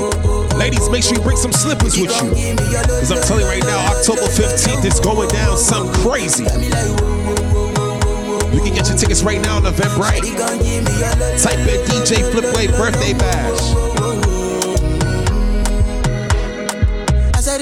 Ladies, 0.56 0.88
make 0.90 1.02
sure 1.02 1.16
you 1.16 1.20
bring 1.20 1.36
some 1.36 1.50
slippers 1.50 1.98
with 1.98 2.14
you. 2.22 2.30
Because 2.54 3.10
I'm 3.10 3.20
telling 3.22 3.42
you 3.42 3.50
right 3.50 3.64
now, 3.64 3.90
October 3.90 4.22
15th 4.22 4.84
is 4.84 5.00
going 5.00 5.28
down 5.30 5.58
something 5.58 5.92
crazy. 6.02 6.44
You 6.44 6.50
can 8.62 8.74
get 8.74 8.86
your 8.86 8.96
tickets 8.96 9.24
right 9.24 9.42
now 9.42 9.56
on 9.56 9.64
Eventbrite. 9.64 10.22
Type 11.42 11.58
in 11.58 11.80
DJ 11.90 12.30
Flipwave 12.30 12.70
Birthday 12.78 13.12
Bash. 13.14 13.74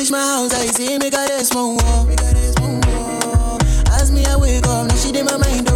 My 0.09 0.19
house, 0.19 0.55
I 0.55 0.67
see 0.67 0.97
me 0.99 1.11
got 1.11 1.29
a 1.31 1.45
small 1.45 1.75
wall. 1.75 2.07
As 3.91 4.13
me, 4.13 4.25
I 4.27 4.37
wake 4.37 4.65
up, 4.67 4.87
now 4.87 4.95
she 4.95 5.11
did 5.11 5.25
my 5.25 5.37
mind 5.37 5.67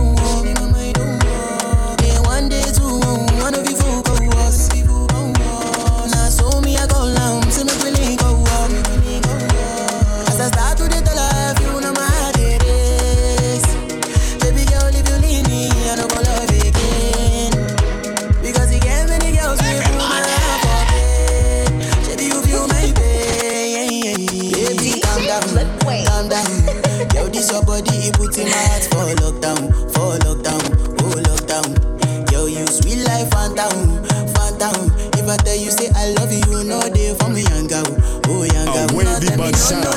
put 28.70 28.70
in 28.70 28.70
my 28.70 28.70
heart 28.70 28.84
for 28.84 29.14
lockdown, 29.22 29.70
for 29.92 30.18
lockdown, 30.22 30.62
oh 31.02 31.16
lockdown. 31.26 32.30
Yo, 32.32 32.46
you 32.46 32.66
sweet 32.66 33.02
life, 33.04 33.30
phantom, 33.30 34.04
phantom. 34.34 34.90
If 35.18 35.28
I 35.28 35.36
tell 35.38 35.56
you 35.56 35.70
say 35.70 35.90
I 35.94 36.12
love 36.14 36.32
you, 36.32 36.40
you 36.50 36.64
know 36.64 36.80
they 36.80 37.14
for 37.14 37.28
me, 37.30 37.42
young 37.42 37.66
girl, 37.66 37.84
oh 38.28 38.44
young 38.44 38.66
girl. 38.66 38.86
Wavy 38.96 39.26
tell 39.26 39.38
me 39.38 39.50
but 39.50 39.56
sound. 39.56 39.84
The 39.84 39.90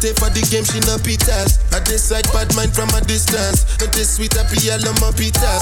Take 0.00 0.16
for 0.16 0.32
the 0.32 0.40
game, 0.48 0.64
she 0.64 0.80
no 0.88 0.96
pitas. 0.96 1.60
I 1.76 1.78
decide 1.84 2.24
bad 2.32 2.48
mind 2.56 2.72
from 2.72 2.88
a 2.96 3.04
distance. 3.04 3.68
Not 3.84 3.92
this 3.92 4.16
sweet 4.16 4.32
happy, 4.32 4.72
I 4.72 4.80
love 4.80 4.96
my 4.96 5.12
pitas. 5.12 5.60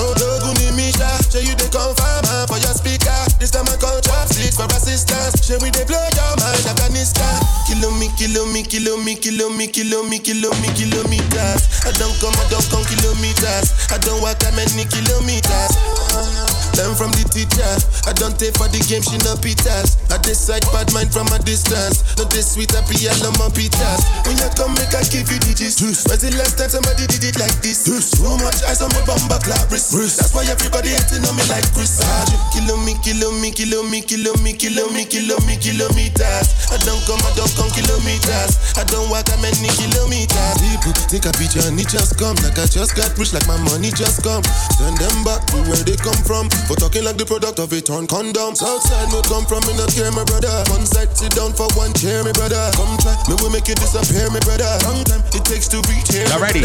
oh 0.00 0.12
Doguni 0.16 0.72
Misha, 0.72 1.04
show 1.28 1.36
you 1.44 1.52
the 1.60 1.68
confirm 1.68 2.24
for 2.48 2.56
your 2.56 2.72
speaker. 2.72 3.12
This 3.36 3.52
time 3.52 3.68
I 3.68 3.76
call 3.76 4.00
chopsticks 4.00 4.56
for 4.56 4.64
assistance. 4.72 5.44
Show 5.44 5.60
me 5.60 5.68
they 5.68 5.84
blow 5.84 6.00
your 6.00 6.32
mind, 6.40 6.64
Afghanistan. 6.64 7.36
Kilo 7.68 7.92
me, 8.00 8.08
kilo 8.16 8.48
me, 8.48 8.64
kilo 8.64 8.96
me, 8.96 9.20
kilo 9.20 9.52
me, 9.52 9.68
kilo 9.68 10.00
me, 10.08 10.16
kilo 10.16 10.48
me, 10.64 10.68
kilometers. 10.72 11.84
I 11.84 11.92
don't 12.00 12.16
come, 12.24 12.32
I 12.40 12.48
don't 12.48 12.64
come 12.72 12.88
kilometers. 12.88 13.68
I 13.92 14.00
don't 14.00 14.24
walk 14.24 14.40
that 14.40 14.56
many 14.56 14.88
kilometers. 14.88 16.41
Learn 16.76 16.96
from 16.96 17.12
the 17.12 17.24
teacher. 17.28 17.68
I 18.08 18.12
don't 18.16 18.36
take 18.38 18.56
for 18.56 18.68
the 18.68 18.80
game, 18.88 19.04
she 19.04 19.18
no 19.22 19.36
pitas. 19.38 20.00
I 20.08 20.16
decide 20.20 20.64
bad 20.72 20.88
mind 20.96 21.12
from 21.12 21.28
a 21.32 21.38
distance. 21.40 22.02
Not 22.16 22.32
this 22.32 22.56
sweet 22.56 22.72
I 22.72 22.80
love 23.24 23.36
my 23.36 23.48
pitas. 23.52 24.04
When 24.24 24.36
you 24.38 24.50
come, 24.56 24.72
make 24.76 24.92
I 24.94 25.04
give 25.08 25.28
you 25.28 25.40
digits. 25.42 25.80
When's 25.80 26.24
the 26.24 26.32
last 26.40 26.56
time 26.56 26.72
somebody 26.72 27.04
did 27.08 27.24
it 27.24 27.36
like 27.36 27.54
this? 27.60 27.84
Too 27.84 27.98
much 28.40 28.64
ice 28.64 28.80
on 28.80 28.88
my 28.96 29.02
bumper 29.04 29.40
clap 29.44 29.68
wrist. 29.68 29.92
That's 29.92 30.32
why 30.32 30.48
everybody 30.48 30.92
hating 30.96 31.24
on 31.28 31.34
me 31.36 31.44
like 31.52 31.66
Chris. 31.76 32.00
Ah, 32.00 32.24
Kilo 32.52 32.76
me, 32.84 32.96
kilo 33.04 33.32
me, 33.40 33.50
kilo 33.50 33.82
me, 33.88 34.00
kilo 34.00 34.32
me, 34.40 34.52
kilo 34.56 34.88
me, 34.92 35.04
kilo 35.04 35.36
me, 35.44 35.56
kilometers. 35.60 36.48
I 36.72 36.76
don't 36.84 37.00
come, 37.04 37.20
I 37.20 37.32
don't 37.36 37.52
come 37.56 37.70
kilometers. 37.72 38.52
I 38.78 38.84
don't 38.88 39.08
walk 39.12 39.28
that 39.28 39.40
many 39.44 39.68
kilometers. 39.76 40.56
People 40.60 40.92
think 41.08 41.28
I 41.28 41.32
you 41.36 41.62
and 41.68 41.80
it 41.80 41.88
just 41.88 42.16
come. 42.16 42.36
Like 42.40 42.56
I 42.56 42.66
just 42.68 42.96
got 42.96 43.12
rich, 43.18 43.32
like 43.32 43.46
my 43.46 43.58
money 43.68 43.92
just 43.92 44.22
come. 44.22 44.44
Send 44.78 44.96
them 44.96 45.16
back 45.24 45.44
to 45.52 45.58
where 45.68 45.82
they 45.84 45.96
come 46.00 46.16
from. 46.24 46.48
For 46.70 46.78
talking 46.78 47.04
like 47.04 47.18
the 47.20 47.26
product 47.26 47.58
of 47.58 47.68
a 47.74 47.80
torn 47.82 48.06
condom. 48.06 48.54
Southside 48.56 49.10
me 49.12 49.20
come 49.28 49.44
from, 49.44 49.60
me 49.68 49.76
not 49.76 49.92
care, 49.92 50.08
my 50.14 50.24
brother. 50.24 50.48
One 50.72 50.86
side 50.88 51.12
sit 51.12 51.34
down 51.36 51.52
for 51.52 51.68
one 51.76 51.92
chair, 51.92 52.24
my 52.24 52.32
brother. 52.32 52.60
Come 52.78 52.96
try, 53.02 53.12
me 53.28 53.34
will 53.42 53.52
make 53.52 53.68
you 53.68 53.76
disappear, 53.76 54.30
my 54.32 54.40
brother. 54.40 54.70
Long 54.88 55.04
time 55.04 55.20
it 55.36 55.44
takes 55.44 55.68
to 55.74 55.82
reach 55.90 56.08
here. 56.08 56.24
Y'all 56.32 56.40
ready? 56.40 56.64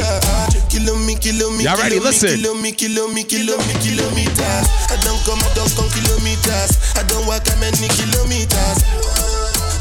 Kilo 0.72 0.96
me, 1.04 1.20
kilo 1.20 1.52
me, 1.58 1.66
Y'all 1.68 1.76
ready? 1.76 2.00
me, 2.00 2.08
Listen. 2.08 2.40
Kilo 2.40 2.56
me, 2.56 2.72
kilo 2.72 3.10
me, 3.12 3.26
kilo 3.28 3.58
me, 3.68 3.74
kilometers. 3.84 4.66
I 4.88 4.96
don't 5.04 5.20
come, 5.28 5.42
I 5.44 5.50
don't 5.58 5.72
come 5.76 5.90
kilometers. 5.92 6.72
I 6.96 7.04
don't 7.12 7.26
walk 7.28 7.44
that 7.50 7.58
many 7.60 7.90
kilometers. 7.92 8.80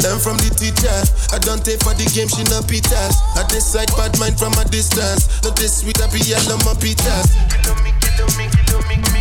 Learn 0.03 0.19
from 0.19 0.37
the 0.43 0.51
teacher. 0.59 0.93
I 1.31 1.39
don't 1.39 1.63
take 1.63 1.79
for 1.87 1.95
the 1.95 2.05
game, 2.11 2.27
she 2.29 2.43
no 2.51 2.61
pitas. 2.67 3.15
I 3.39 3.47
decide 3.47 3.89
bad 3.95 4.17
mind 4.19 4.41
from 4.41 4.53
a 4.59 4.65
distance. 4.67 5.29
Not 5.47 5.55
this 5.55 5.81
sweet 5.85 5.97
happy, 6.03 6.19
I 6.35 6.41
love 6.51 6.65
my 6.67 6.75
pitas. 6.83 7.31
Kilo 7.53 7.73
me, 7.85 7.91
kilo 8.03 8.27
me, 8.37 8.45
kilo 8.51 8.77
me, 8.91 8.97
me, 9.01 9.09
me, 9.15 9.21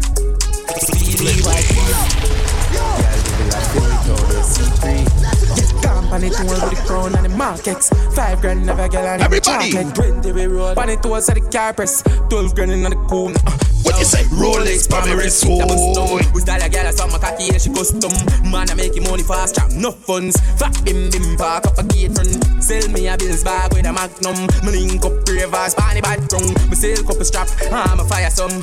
crown 6.91 7.15
and 7.15 7.25
the 7.25 7.29
markets. 7.37 7.87
Five 8.13 8.41
grand 8.41 8.65
never 8.65 8.87
get 8.89 9.05
on 9.05 9.21
Everybody. 9.21 9.71
chocolate. 9.71 9.95
Twenty 9.95 10.31
we 10.33 10.45
roll. 10.45 10.77
On 10.77 10.89
it 10.89 11.05
all 11.05 11.21
so 11.21 11.33
the 11.33 11.41
car 11.49 11.73
press. 11.73 12.03
Twelve 12.29 12.53
grand 12.53 12.71
in 12.71 12.83
the 12.83 12.91
cool. 13.07 13.31
Uh, 13.31 13.55
what 13.83 13.97
you 13.97 14.03
say? 14.05 14.23
Rolex, 14.35 14.89
pa 14.89 15.03
me 15.05 15.13
wrist, 15.13 15.43
Double 15.43 15.67
boy. 15.75 15.93
stone. 15.95 16.33
We 16.33 16.41
style 16.41 16.61
a 16.61 16.69
girl, 16.69 16.91
some 16.91 17.09
cocky 17.11 17.47
and 17.49 17.61
she 17.61 17.71
custom. 17.71 18.11
Man, 18.51 18.69
I 18.69 18.73
make 18.75 18.95
him 18.95 19.03
money 19.03 19.23
fast, 19.23 19.55
chop 19.55 19.71
no 19.71 19.91
funds. 19.91 20.35
Fat 20.59 20.75
bim 20.83 21.09
bim 21.09 21.37
park 21.37 21.65
up 21.67 21.77
a 21.79 21.83
gate 21.83 22.11
front. 22.13 22.35
Sell 22.61 22.87
me 22.91 23.07
a 23.07 23.17
bills 23.17 23.43
bag 23.43 23.71
with 23.73 23.87
a 23.87 23.93
magnum. 23.93 24.35
Me 24.67 24.69
link 24.75 25.05
up 25.05 25.15
ravers, 25.27 25.73
panny 25.75 26.01
bad 26.01 26.29
tongue. 26.29 26.51
Me 26.69 26.75
sell 26.75 26.99
couple 27.07 27.23
strap, 27.23 27.47
I'm 27.71 27.99
a 27.99 28.03
fire 28.03 28.29
some. 28.29 28.59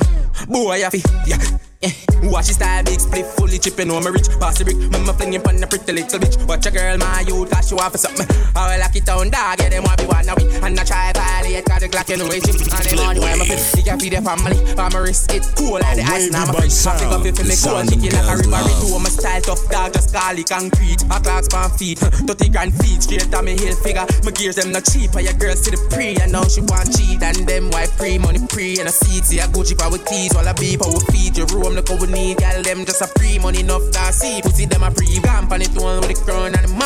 Boy, 0.47 0.85
I 0.85 0.89
fi, 0.89 1.01
yeah. 1.25 1.41
Yeah. 1.81 1.91
Watch 2.23 2.47
his 2.47 2.57
style, 2.57 2.83
big 2.83 2.99
split, 2.99 3.25
fully 3.25 3.57
chipping 3.57 3.89
on 3.89 4.03
my 4.03 4.09
rich. 4.09 4.27
The 4.27 4.63
brick, 4.65 4.75
me 4.75 4.99
me 4.99 5.13
fling 5.13 5.33
him 5.33 5.43
on 5.47 5.63
a 5.63 5.67
pretty 5.67 5.93
little 5.93 6.19
bitch. 6.19 6.35
Watch 6.45 6.65
a 6.65 6.71
girl, 6.71 6.97
my 6.97 7.21
youth, 7.21 7.49
cause 7.49 7.69
she 7.69 7.75
want 7.75 7.93
for 7.93 7.97
something. 7.97 8.27
I 8.53 8.75
will 8.75 8.79
lock 8.81 8.95
it 8.97 9.05
down, 9.05 9.29
dog, 9.29 9.59
yeah, 9.59 9.69
them 9.69 9.83
want 9.83 9.97
be 9.97 10.05
one 10.05 10.27
of 10.27 10.35
we. 10.35 10.51
And 10.59 10.77
I 10.77 10.83
try 10.83 11.13
violate, 11.49 11.65
cause 11.65 11.81
the 11.81 11.89
Glock 11.89 12.09
in 12.09 12.19
the 12.19 12.27
way 12.27 12.39
chip. 12.39 12.55
And 12.55 12.85
the 12.85 12.95
money 13.01 13.19
where 13.19 13.35
a 13.35 13.45
fit, 13.45 13.77
he 13.77 13.83
can 13.83 13.99
feed 13.99 14.13
the 14.13 14.21
family. 14.21 14.57
For 14.75 14.89
my 14.89 14.99
wrist, 14.99 15.31
it 15.31 15.43
cool 15.57 15.79
like 15.81 15.97
the 15.97 16.05
ice, 16.05 16.27
and 16.27 16.35
I'm 16.35 16.49
a 16.49 16.53
freak. 16.53 16.73
I 16.85 16.93
pick 16.97 17.09
up 17.09 17.25
it 17.25 17.35
for 17.37 17.45
me, 17.45 17.55
cool, 17.57 17.81
chicken 17.89 18.11
like 18.13 18.29
a 18.29 18.35
river. 18.37 18.61
It 18.69 18.77
do 18.81 18.99
my 18.99 19.09
style 19.09 19.41
tough, 19.41 19.63
dog, 19.69 19.93
just 19.93 20.13
call 20.13 20.37
it 20.37 20.49
concrete. 20.49 21.01
My 21.07 21.19
clocks 21.19 21.49
pan 21.49 21.69
feet, 21.73 21.99
30 22.29 22.49
grand 22.49 22.73
feet, 22.81 23.03
straight 23.03 23.33
on 23.33 23.45
me 23.45 23.57
heel 23.57 23.75
figure. 23.75 24.05
My 24.23 24.31
gears, 24.31 24.57
them 24.57 24.71
not 24.71 24.85
cheap, 24.85 25.13
and 25.15 25.25
your 25.25 25.37
girl 25.37 25.55
see 25.55 25.71
the 25.73 25.81
pre. 25.89 26.15
And 26.21 26.31
now 26.31 26.45
she 26.45 26.61
want 26.61 26.93
cheat, 26.93 27.21
and 27.21 27.37
them 27.47 27.71
white 27.71 27.91
pre, 27.97 28.17
money 28.17 28.39
pre. 28.49 28.79
And 28.79 28.87
a 28.89 28.93
seat, 28.93 29.25
see 29.25 29.39
a 29.39 29.47
Gucci 29.49 29.77
power 29.77 29.91
with 29.91 30.05
tees, 30.05 30.33
while 30.33 30.47
I 30.47 30.53
beep, 30.53 30.81
I 30.81 30.87
will 30.87 31.03
feed 31.11 31.37
your 31.37 31.47
room, 31.51 31.73
look 31.73 31.89
what 31.89 32.01
we 32.01 32.07
need. 32.11 32.37
Girl, 32.37 32.61
them 32.61 32.85
just 32.85 33.01
a 33.01 33.07
free 33.17 33.39
money 33.39 33.61
enough 33.61 33.83
to 33.91 34.13
see. 34.13 34.41
Pussy 34.41 34.65
them 34.65 34.83
a 34.83 34.91
free 34.91 35.19
camp 35.21 35.51
on 35.51 35.61
it 35.61 35.73
all 35.77 35.98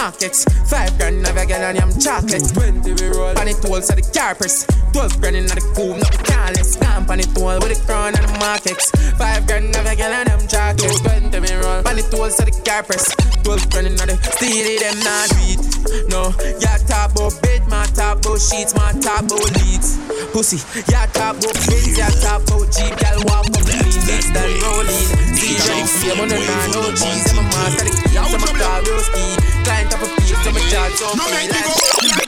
markets. 0.03 0.43
Five 0.69 0.97
grand 0.97 1.25
of 1.25 1.37
a 1.37 1.43
and 1.47 1.77
yam 1.77 1.91
chocolate. 1.97 2.43
Twenty 2.51 2.91
we 2.91 3.07
roll 3.15 3.31
on 3.39 3.47
it 3.47 3.63
all 3.63 3.79
so 3.79 3.95
the 3.95 4.03
car 4.11 4.35
press. 4.35 4.67
Twelve 4.91 5.15
grand 5.21 5.35
in 5.35 5.47
the 5.47 5.63
cool, 5.75 5.95
no 5.95 6.09
careless. 6.27 6.75
Camp 6.75 7.09
on 7.09 7.19
it 7.23 7.31
all 7.39 7.55
with 7.63 7.71
the 7.71 7.79
crown 7.87 8.11
and 8.11 8.27
the 8.27 8.35
markets. 8.39 8.91
Five 9.15 9.47
grand 9.47 9.71
of 9.71 9.87
a 9.87 9.95
and 9.95 10.27
yam 10.27 10.43
chocolate. 10.51 10.99
Twenty 11.07 11.39
we 11.39 11.51
roll 11.55 11.87
on 11.87 11.95
it 11.95 12.11
all 12.11 12.29
so 12.29 12.43
the 12.43 12.51
car 12.67 12.83
press. 12.83 13.15
Twelve 13.47 13.63
grand 13.71 13.87
in 13.87 13.95
the 13.95 14.15
steely 14.35 14.75
them 14.83 14.99
not 15.07 15.31
beat. 15.39 15.63
No, 16.11 16.35
ya 16.59 16.75
about 16.83 17.39
bed, 17.39 17.63
my 17.71 17.87
about 17.95 18.43
sheets, 18.43 18.75
my 18.75 18.91
about 18.91 19.31
leads. 19.55 19.95
Pussy, 20.35 20.59
ya 20.91 21.07
about 21.07 21.39
Benz, 21.39 21.95
ya 21.95 22.11
talk 22.19 22.43
about 22.43 22.67
Jeep, 22.75 22.91
girl 22.99 23.23
walk 23.31 23.47
up 23.47 23.63
the 23.63 23.75
mix 24.05 24.29
that 24.31 24.49
rolling. 24.63 25.07
DJ 25.37 25.87
Flip 25.87 26.17
Wave 26.19 26.49
on 26.75 26.81
the 26.83 26.91
one 26.99 27.19
I'm 27.29 27.39
a 27.39 27.43
master 27.51 27.85
the 27.87 27.93
keys, 27.93 28.19
I'm 28.19 28.43
a 28.43 28.49
car 28.57 28.81
ski. 28.99 29.25
Client 29.63 29.93
up 29.93 30.03
a 30.03 30.07
piece, 30.19 30.35
I'm 30.35 30.55
a 30.55 30.61
charge, 30.71 30.99
No 31.15 31.25
make 31.31 31.51
me 31.51 31.59
go 31.63 31.73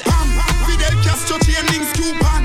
Pam. 0.07 0.27
Fidel 0.65 0.95
Castro 1.03 1.37
chain 1.43 1.65
links 1.71 1.91
Cuban. 1.93 2.44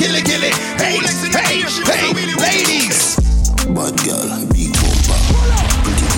Kill 0.00 0.14
it, 0.16 0.24
kill 0.24 0.42
it." 0.42 0.54
Hey, 0.80 0.96
Two 0.96 1.04
legs 1.04 1.24
in 1.24 1.32
her 1.32 1.38
hey, 1.44 1.60
ear, 1.60 1.68
she 1.68 1.82
bust 1.84 1.92
a 1.92 2.00
hey, 2.00 2.12
willy 2.16 2.34
willy. 2.34 2.48
ladies. 2.48 3.16
Bad 3.76 3.94
girl, 4.02 4.30
big 4.50 4.72
bumper. 4.80 5.20
Pretty 5.84 6.08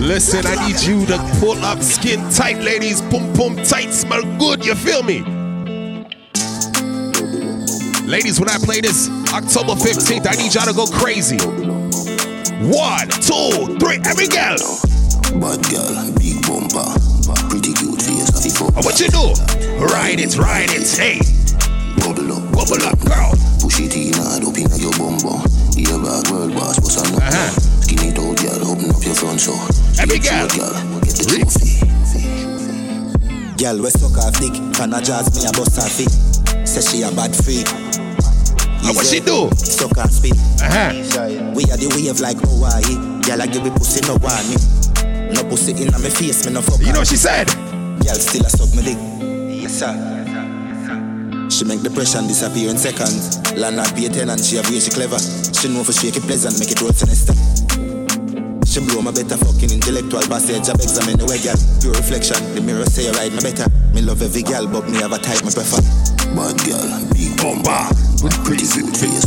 Listen, 0.00 0.46
I 0.46 0.66
need 0.66 0.80
you 0.80 1.04
to 1.06 1.18
pull 1.40 1.62
up 1.64 1.82
skin 1.82 2.20
tight, 2.30 2.58
ladies. 2.62 3.02
Pum 3.02 3.32
pum 3.34 3.56
tight, 3.56 3.90
smell 3.92 4.22
good. 4.38 4.64
You 4.64 4.74
feel 4.74 5.02
me? 5.02 5.20
Ladies, 8.06 8.40
when 8.40 8.48
I 8.48 8.56
play 8.58 8.80
this 8.80 9.08
October 9.32 9.74
15th, 9.74 10.26
I 10.26 10.34
need 10.42 10.54
y'all 10.54 10.66
to 10.66 10.72
go 10.74 10.86
crazy. 10.86 11.36
One, 12.66 13.08
two, 13.22 13.78
three, 13.78 14.00
every 14.04 14.26
girl. 14.26 14.58
Bad 15.38 15.62
girl, 15.70 15.94
big 16.18 16.42
bumper. 16.48 16.90
Pretty 17.48 17.72
cute 17.74 18.02
face, 18.02 18.30
happy 18.34 18.50
fuck. 18.50 18.74
What 18.84 18.98
you 18.98 19.08
do? 19.08 19.59
Ride 19.80 20.20
it, 20.20 20.36
ride 20.36 20.70
it. 20.70 20.84
Hey, 20.92 21.18
Bubble 22.04 22.32
up, 22.36 22.44
wobble 22.52 22.84
up, 22.84 23.00
girl. 23.00 23.32
push 23.60 23.80
it 23.80 23.96
in 23.96 24.12
hard 24.12 24.44
up 24.44 24.56
inna 24.56 24.76
your 24.76 24.92
bumbo. 25.00 25.40
Ear 25.80 25.96
back, 26.04 26.28
world 26.28 26.52
boss, 26.52 26.76
what's 26.84 27.00
a 27.00 27.04
no? 27.08 27.16
Uh-huh. 27.16 27.50
Skin 27.80 28.12
it 28.12 28.18
out, 28.20 28.36
girl, 28.36 28.60
open 28.68 28.92
up 28.92 29.00
your 29.00 29.14
front 29.16 29.40
so. 29.40 29.56
Every 29.96 30.18
Get 30.20 30.28
girl. 30.28 30.48
through 30.48 30.68
it, 30.68 30.72
girl, 30.72 31.00
get 31.00 31.14
the 31.16 31.24
trophy. 31.24 31.72
Girl, 33.56 33.76
we 33.80 33.90
suck 33.90 34.16
her 34.20 34.30
thick, 34.36 34.56
can 34.76 34.92
I 34.92 35.00
jazz 35.00 35.32
me 35.32 35.48
a 35.48 35.52
bust 35.52 35.76
her 35.80 35.88
feet? 35.88 36.12
Say 36.68 36.80
she 36.84 37.02
a 37.02 37.10
bad 37.12 37.32
freak. 37.32 37.68
And 38.84 38.96
what 38.96 39.04
she 39.08 39.20
do? 39.20 39.48
Suck 39.56 39.96
her 39.96 40.08
spit. 40.08 40.36
Uh-huh. 40.60 40.92
We 41.56 41.64
are 41.72 41.76
the 41.80 41.88
wave 41.96 42.20
like 42.20 42.36
Hawaii. 42.40 42.96
Girl, 43.24 43.40
I 43.40 43.46
give 43.48 43.64
me 43.64 43.70
pussy, 43.70 44.00
no 44.04 44.16
want 44.20 44.44
me. 44.48 44.56
No 45.32 45.44
pussy 45.48 45.72
in 45.72 45.92
my 45.92 46.08
face, 46.08 46.44
me 46.46 46.52
no 46.52 46.60
fuck 46.60 46.80
You 46.80 46.92
know 46.92 47.00
what 47.00 47.08
she 47.08 47.16
said? 47.16 47.48
Girl, 48.04 48.16
still 48.16 48.44
a 48.44 48.50
suck 48.50 48.72
me 48.76 48.82
dick. 48.84 49.09
Yes, 49.70 49.78
sir. 49.78 51.46
She 51.48 51.64
make 51.64 51.82
depression 51.82 52.26
disappear 52.26 52.70
in 52.70 52.76
seconds. 52.76 53.38
Land 53.54 53.78
her 53.78 53.86
pay 53.94 54.08
ten 54.08 54.30
and 54.30 54.42
she 54.42 54.58
way 54.58 54.80
she 54.82 54.90
clever. 54.90 55.18
She 55.54 55.70
know 55.70 55.84
for 55.84 55.92
shake 55.92 56.16
it 56.16 56.26
pleasant, 56.26 56.58
make 56.58 56.74
it 56.74 56.80
roll 56.82 56.90
sinister. 56.90 57.34
She 58.66 58.80
blow 58.82 59.02
my 59.02 59.14
better 59.14 59.38
fucking 59.38 59.70
intellectual 59.70 60.26
passage. 60.26 60.66
I 60.66 60.74
examine 60.74 61.18
the 61.18 61.26
way, 61.26 61.38
girl. 61.38 61.58
Pure 61.78 61.94
reflection. 61.94 62.38
The 62.54 62.62
mirror 62.62 62.86
say 62.86 63.06
you 63.06 63.14
ride 63.14 63.30
me 63.30 63.42
better. 63.46 63.70
Me 63.94 64.02
love 64.02 64.22
every 64.22 64.42
girl, 64.42 64.66
but 64.66 64.90
me 64.90 64.98
have 64.98 65.12
a 65.12 65.18
type 65.18 65.46
me 65.46 65.54
prefer. 65.54 65.78
Bad 66.34 66.58
girl, 66.66 66.90
big 67.14 67.30
Bumper. 67.38 67.94
pretty 68.42 68.66
cute 68.66 68.90
face. 68.98 69.22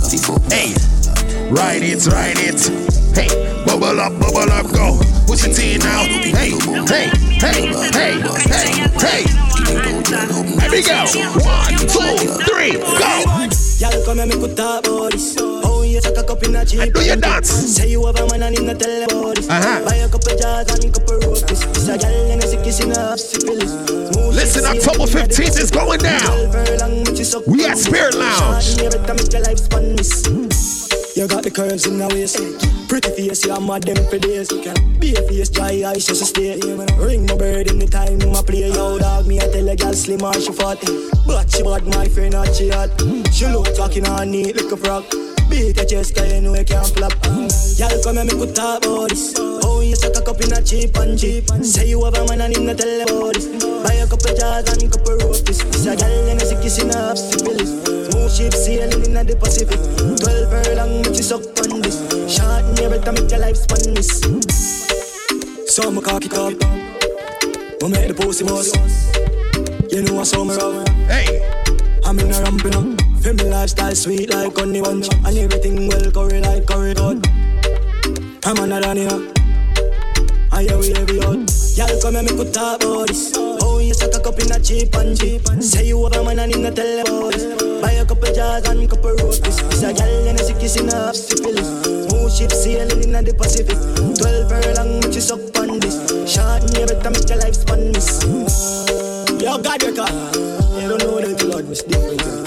Hey, 0.52 0.76
ride 1.56 1.84
it, 1.88 2.04
ride 2.08 2.40
it. 2.40 3.03
Hey, 3.14 3.30
bubble 3.66 4.00
up, 4.00 4.14
bubble 4.20 4.52
up, 4.52 4.66
go. 4.72 5.00
Push 5.28 5.46
it 5.46 5.60
in 5.60 5.80
now. 5.82 6.04
Hey, 6.04 6.52
hey, 6.90 7.10
hey, 7.40 7.70
hey, 7.94 8.22
hey, 8.50 8.68
hey. 9.00 9.24
Every 10.62 10.82
girl. 10.82 11.06
One, 11.44 11.78
two, 11.78 12.18
three, 12.46 12.74
go. 12.78 13.12
Y'all 13.80 14.06
come 14.06 14.20
and 14.20 14.30
make 14.30 14.42
we. 14.56 15.36
Oh, 15.40 15.84
you 15.84 16.00
take 16.02 16.18
a 16.18 16.24
cup 16.24 16.44
in 16.44 16.56
a 16.56 16.66
cheap. 16.66 16.94
Do 16.94 17.04
your 17.04 17.16
dance. 17.18 17.50
Say 17.50 17.90
you 17.90 18.06
have 18.06 18.16
a 18.16 18.28
man 18.28 18.44
and 18.44 18.80
tell 18.80 19.04
about 19.04 19.36
this. 19.36 19.50
Uh-huh. 19.50 19.86
Buy 19.86 19.96
a 19.96 20.10
couple 20.10 20.36
jars 20.38 20.70
and 20.70 20.86
a 20.86 20.92
couple 20.92 21.20
roasties. 21.20 21.62
This 21.74 21.88
a 21.88 21.98
and 22.32 22.44
a 22.44 22.48
sick 22.48 22.64
kissing 22.64 22.98
up 22.98 23.20
syphilis. 23.20 23.74
Listen, 24.34 24.66
October 24.66 25.06
15th 25.06 25.60
is 25.60 25.72
going 25.72 26.00
down. 26.00 26.22
Twelve 26.22 26.52
furlong, 26.52 27.04
make 27.04 27.18
you 27.18 27.26
suck 27.26 27.46
We 27.46 27.66
at. 27.66 27.78
Spirit 27.78 28.16
Lounge. 28.16 28.78
You 31.16 31.28
got 31.28 31.44
the 31.44 31.52
curves 31.52 31.86
in 31.86 32.00
the 32.00 32.08
waist. 32.08 32.42
Pretty 32.90 33.10
face, 33.12 33.46
you 33.46 33.60
mad 33.62 33.84
them 33.84 34.04
for 34.10 34.18
days. 34.18 34.50
Be 34.50 35.14
a 35.14 35.22
face, 35.28 35.50
dry 35.50 35.84
eyes, 35.86 36.08
just 36.08 36.24
a 36.24 36.26
stay. 36.26 36.60
Ring 36.98 37.28
my 37.28 37.38
bird 37.38 37.70
in 37.70 37.78
the 37.78 37.86
time, 37.86 38.18
my 38.32 38.42
play. 38.42 38.72
Yo, 38.74 38.98
dog, 38.98 39.28
me, 39.28 39.40
I 39.40 39.46
tell 39.46 39.70
a 39.70 39.76
girl 39.76 39.94
slim 39.94 40.24
or 40.24 40.34
she 40.34 40.52
fat. 40.52 40.82
But 41.28 41.52
she 41.52 41.62
bad, 41.62 41.86
my 41.86 42.08
friend, 42.08 42.34
not 42.34 42.56
she 42.56 42.70
hot. 42.70 42.90
She 43.32 43.46
look 43.46 43.70
talking 43.76 44.08
on 44.08 44.32
neat 44.32 44.56
like 44.58 44.72
a 44.72 44.78
frog. 44.78 45.06
Beat 45.50 45.78
your 45.78 45.86
chest, 45.86 46.16
cause 46.16 46.32
you 46.34 46.42
know 46.42 46.54
you 46.56 46.66
can't 46.66 46.88
flop. 46.88 47.14
Y'all 47.78 48.04
come 48.04 48.18
and 48.18 48.30
make 48.30 48.40
we 48.40 48.52
talk 48.54 48.86
about 48.86 49.10
this. 49.10 49.34
Oh, 49.38 49.82
you 49.82 49.96
suck 49.96 50.16
a 50.16 50.22
cup 50.22 50.42
in 50.42 50.54
a 50.54 50.62
cheap 50.62 50.96
and 50.98 51.18
cheap. 51.18 51.50
Say 51.62 51.90
you 51.90 52.04
have 52.06 52.16
a 52.16 52.26
man 52.28 52.42
and 52.42 52.56
him 52.56 52.66
not 52.66 52.78
tell 52.78 53.02
about 53.02 53.34
this. 53.34 53.48
Buy 53.84 53.94
a 53.96 54.08
couple 54.08 54.34
jars 54.36 54.68
and 54.70 54.92
couple 54.92 55.18
roasties. 55.18 55.60
This 55.72 55.86
a 55.86 55.96
girl 55.96 56.30
and 56.30 56.42
a 56.42 56.46
sick 56.46 56.62
kissing 56.62 56.90
a 56.90 57.16
syphilis. 57.16 57.72
Smooth 58.10 58.32
ship 58.32 58.54
sailing 58.54 59.06
in 59.06 59.14
the 59.14 59.36
Pacific. 59.36 59.80
Twelve 60.22 60.50
furlong, 60.50 61.02
which 61.04 61.20
is 61.20 61.32
up 61.32 61.42
on 61.42 61.82
this. 61.82 61.98
Short 62.32 62.64
and 62.64 62.80
every 62.80 63.00
time 63.00 63.16
make 63.16 63.30
your 63.30 63.40
life 63.40 63.58
span 63.58 63.94
this. 63.94 64.22
So 65.68 65.88
I'ma 65.88 66.02
cock 66.02 66.26
it 66.26 66.34
up. 66.34 66.54
We 67.82 67.90
make 67.90 68.08
the 68.08 68.16
pussy 68.16 68.46
bust. 68.46 68.76
You 69.92 70.04
know 70.04 70.20
I 70.20 70.24
saw 70.24 70.44
me 70.44 70.56
rough. 70.56 70.88
Hey. 71.10 71.62
I'm 72.06 72.20
in 72.20 72.32
a 72.32 72.42
ramping 72.42 72.76
up. 72.76 73.13
Feel 73.24 73.36
me 73.36 73.46
lifestyle 73.46 73.96
sweet 73.96 74.30
like 74.32 74.58
honey 74.58 74.82
bunch. 74.82 75.08
And 75.24 75.38
everything 75.38 75.88
well 75.88 76.12
curry 76.12 76.42
like 76.42 76.66
curry 76.68 76.94
good. 76.94 77.26
I'm 78.44 78.60
on 78.60 78.74
a 78.74 78.82
Dania. 78.82 79.16
I 80.52 80.64
hear 80.64 80.78
we 80.78 80.92
heavy 80.92 81.24
out. 81.24 81.40
Y'all 81.80 82.02
come 82.02 82.18
and 82.18 82.28
make 82.28 82.38
we 82.38 82.52
talk 82.52 82.84
about 82.84 83.08
this. 83.08 83.32
Oh, 83.38 83.80
you 83.80 83.94
suck 83.94 84.14
a 84.14 84.20
cup 84.20 84.38
in 84.40 84.52
a 84.52 84.60
cheap 84.60 84.94
and 84.96 85.18
cheap. 85.18 85.48
Say 85.64 85.88
you 85.88 86.04
have 86.04 86.18
a 86.18 86.24
man 86.26 86.40
and 86.40 86.54
him 86.54 86.64
not 86.64 86.76
tell. 86.76 87.32
Buy 87.82 87.94
a 87.94 88.06
couple 88.06 88.34
jars 88.34 88.68
and 88.68 88.90
couple 88.90 89.16
roasties. 89.16 89.56
This 89.72 89.84
a 89.84 89.94
girl 89.94 90.28
and 90.28 90.40
a 90.42 90.44
sick 90.44 90.60
kissing 90.60 90.92
a 90.92 91.14
syphilis. 91.14 91.80
Smooth 92.10 92.34
ship 92.36 92.52
sailing 92.52 93.04
in 93.08 93.24
the 93.24 93.34
Pacific. 93.34 93.80
Twelve 94.20 94.50
furlong, 94.52 95.00
which 95.00 95.16
is 95.16 95.32
up 95.32 95.40
on 95.64 95.80
this. 95.80 95.96
And 96.12 96.76
every 96.76 97.00
time 97.02 97.14
make 97.14 97.30
your 97.30 97.40
life 97.40 97.56
span 97.56 97.94
this. 97.94 98.20
Yo, 99.40 99.58
God, 99.64 99.82
your 99.82 99.96
car. 99.96 100.12
You 100.76 100.90
don't 100.90 101.00
know 101.00 101.22
that 101.22 101.38
the 101.40 101.48
Lord 101.48 101.70
was 101.70 101.84
different. 101.84 102.43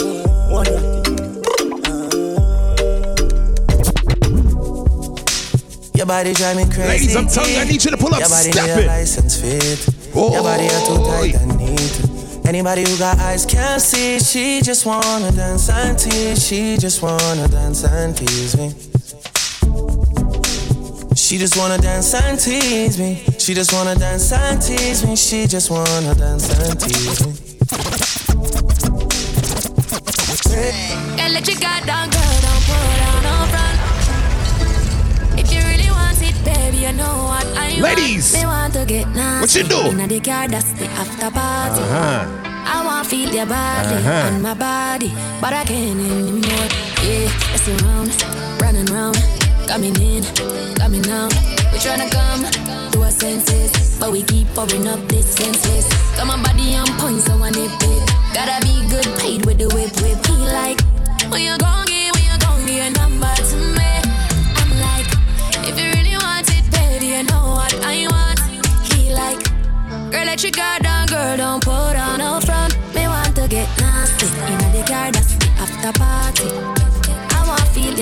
Your 6.07 6.14
body 6.14 6.35
drive 6.35 6.57
me 6.57 6.64
crazy. 6.66 6.87
Ladies, 6.87 7.16
I'm 7.16 7.27
telling 7.27 7.53
you, 7.53 7.59
I 7.59 7.64
need 7.64 7.85
you 7.85 7.90
to 7.90 7.97
pull 7.97 8.14
up. 8.14 8.21
Your 8.21 8.29
body 8.29 8.53
Step 8.53 8.77
need 8.77 8.85
a 8.85 8.87
license 8.87 9.40
fit. 9.40 9.88
Your 10.14 10.40
body 10.40 10.66
are 10.66 10.87
too 10.87 11.03
tight 11.03 11.35
and 11.35 11.59
neat. 11.59 12.47
Anybody 12.47 12.88
who 12.88 12.97
got 12.97 13.19
eyes 13.19 13.45
can't 13.45 13.83
see. 13.83 14.21
She 14.21 14.61
just 14.62 14.87
wanna 14.87 15.33
dance 15.33 15.69
and 15.69 15.99
tease. 15.99 16.47
She 16.47 16.77
just 16.77 17.03
wanna 17.03 17.49
dance 17.49 17.83
and 17.83 18.16
tease 18.16 18.57
me. 18.57 18.73
She 21.16 21.38
just 21.38 21.57
wanna 21.57 21.79
dance 21.79 22.14
and 22.14 22.38
tease 22.38 23.01
me. 23.01 23.25
She 23.40 23.53
just 23.53 23.73
wanna 23.73 23.97
dance 23.97 24.31
and 24.31 24.62
tease 24.62 25.05
me. 25.05 25.16
She 25.16 25.49
just 25.49 25.73
wanna 25.73 26.14
dance 26.14 26.49
and 26.57 26.79
tease 26.79 27.27
me. 27.27 27.33
Girl, 31.16 31.33
let 31.33 31.49
your 31.49 31.59
guard 31.59 31.85
down, 31.85 32.11
girl, 32.11 32.36
you 36.87 36.92
know 36.92 37.25
what 37.27 37.46
I 37.59 37.81
Ladies, 37.81 38.33
want. 38.44 38.75
Want 38.75 38.88
to 38.88 39.05
what 39.40 39.55
you 39.55 39.64
do? 39.64 39.81
Inna 39.90 40.07
the 40.07 40.20
car, 40.20 40.46
that's 40.49 40.72
the 40.72 40.87
after 40.87 41.31
party. 41.31 41.83
Uh-huh. 41.83 42.42
I 42.68 42.85
want 42.85 43.07
feel 43.07 43.31
your 43.35 43.46
body 43.46 43.94
Uh-huh. 43.96 44.29
on 44.35 44.42
my 44.42 44.55
body, 44.55 45.11
but 45.40 45.53
I 45.53 45.64
can't 45.64 45.99
anymore. 45.99 46.68
Yeah, 47.03 47.55
it's 47.55 47.66
around, 47.68 48.11
running 48.62 48.87
round, 48.87 49.16
coming 49.66 49.96
in, 50.01 50.22
coming 50.77 51.07
out. 51.11 51.33
We 51.72 51.79
tryna 51.83 52.09
come 52.11 52.42
to 52.92 53.03
our 53.03 53.11
senses, 53.11 53.99
but 53.99 54.12
we 54.12 54.22
keep 54.22 54.46
pouring 54.55 54.87
up 54.87 55.01
distances. 55.09 55.87
Got 56.16 56.27
my 56.27 56.38
body 56.42 56.77
on 56.77 56.87
point, 56.99 57.20
so 57.22 57.35
I 57.42 57.51
nip 57.51 57.70
it. 57.83 58.03
Gotta 58.35 58.64
be 58.66 58.87
good 58.88 59.07
paid 59.18 59.44
with 59.46 59.59
the 59.59 59.68
whip 59.75 59.90
whip. 60.03 60.18
He 60.27 60.37
like, 60.61 60.81
when 61.31 61.42
you 61.42 61.57
gon' 61.59 61.86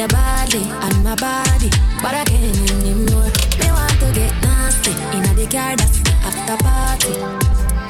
your 0.05 0.21
body 0.21 0.61
and 0.85 1.03
my 1.03 1.15
body, 1.15 1.71
but 2.03 2.13
I 2.13 2.25
can't 2.25 2.71
anymore. 2.73 3.31
Me 3.57 3.69
want 3.73 3.97
to 4.01 4.13
get 4.13 4.33
nasty 4.43 4.93
in 5.17 5.25
the 5.35 5.47
car, 5.49 5.77
that's 5.77 5.99
after 6.29 6.57
party. 6.63 7.15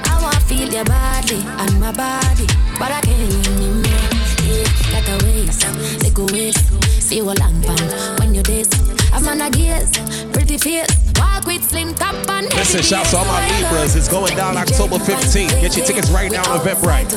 I 0.07 0.23
want 0.23 0.35
to 0.35 0.41
feel 0.43 0.69
your 0.73 0.85
body 0.85 1.43
and 1.43 1.81
my 1.81 1.91
body, 1.91 2.47
but 2.79 2.93
I 2.93 3.01
can't 3.01 3.47
anymore. 3.49 4.15
Yeah, 4.47 4.95
like 4.95 5.09
a 5.11 5.17
waste, 5.27 5.67
a 5.67 6.25
waste. 6.33 7.03
See 7.03 7.17
you 7.17 7.25
long 7.25 7.63
pan 7.63 8.19
when 8.21 8.33
you 8.33 8.43
this. 8.43 8.69
I'm 9.13 9.27
on 9.27 9.41
a 9.41 9.51
gaze, 9.51 9.91
pretty 10.31 10.59
face. 10.59 10.87
Walk 11.19 11.47
with 11.47 11.65
slim 11.69 11.95
top 11.95 12.15
and 12.31 12.47
Listen, 12.55 12.83
shouts 12.83 13.11
to 13.11 13.19
all 13.19 13.25
my. 13.25 13.43
Libras. 13.61 13.97
It's 13.97 14.09
going 14.09 14.37
down 14.37 14.57
October 14.57 14.97
15th. 14.97 15.61
Get 15.61 15.77
your 15.77 15.87
tickets 15.87 16.11
right 16.11 16.31
now 16.31 16.49
on 16.53 16.61
Eventbrite. 16.61 17.13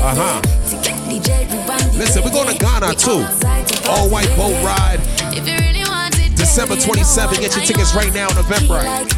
Uh 0.00 0.14
huh. 0.14 0.97
Listen, 1.08 2.22
we're 2.22 2.30
going 2.30 2.52
to 2.52 2.58
Ghana 2.58 2.94
too. 2.94 3.24
All 3.88 4.10
white 4.10 4.28
boat 4.36 4.52
ride. 4.62 5.00
If 5.32 5.48
you 5.48 5.56
really 5.56 5.88
want 5.88 6.14
it, 6.20 6.36
December 6.36 6.76
27th. 6.76 7.40
Get 7.40 7.56
your 7.56 7.64
tickets 7.64 7.94
right 7.94 8.12
now 8.12 8.28
on 8.28 8.36
Eventbrite. 8.36 9.08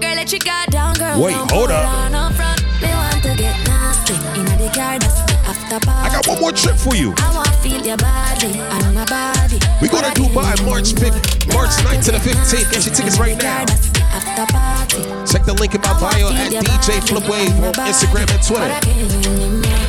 Girl, 0.00 0.14
let 0.16 0.32
your 0.32 0.40
guard 0.40 0.70
down, 0.70 0.94
girl. 0.96 1.22
Wait, 1.22 1.36
hold 1.54 1.70
up. 1.70 1.86
on 1.86 2.12
no 2.12 2.30
front. 2.34 2.60
Me 2.82 2.88
want 2.90 3.22
to 3.22 3.36
get 3.36 3.54
nasty 3.68 4.14
in 4.40 4.44
the 4.58 4.70
car, 4.74 4.98
that's 4.98 5.22
the 5.22 5.38
after 5.46 5.78
party. 5.86 6.10
I 6.10 6.12
got 6.12 6.26
one 6.26 6.40
more 6.40 6.52
trip 6.52 6.74
for 6.76 6.96
you. 6.96 7.14
I 7.18 7.32
want 7.32 7.46
to 7.46 7.54
feel 7.62 7.80
your 7.86 7.96
body 7.96 8.58
and 8.58 8.94
my 8.94 9.04
body. 9.06 9.60
We 9.80 9.86
go 9.86 10.02
to 10.02 10.10
Dubai 10.10 10.58
March 10.66 10.94
5th, 10.98 11.54
March 11.54 11.70
9th 11.86 12.04
to 12.06 12.12
the 12.12 12.18
15th. 12.18 12.72
Get 12.72 12.86
your 12.86 12.94
tickets 12.94 13.18
right 13.20 13.38
now. 13.38 13.66
Check 15.30 15.44
the 15.46 15.54
link 15.60 15.76
in 15.76 15.80
my 15.82 15.94
bio 16.00 16.34
at 16.34 16.50
DJ 16.50 16.98
Flipwave 17.06 17.54
on 17.62 17.74
Instagram 17.86 18.26
and 18.34 18.42
Twitter. 18.42 19.80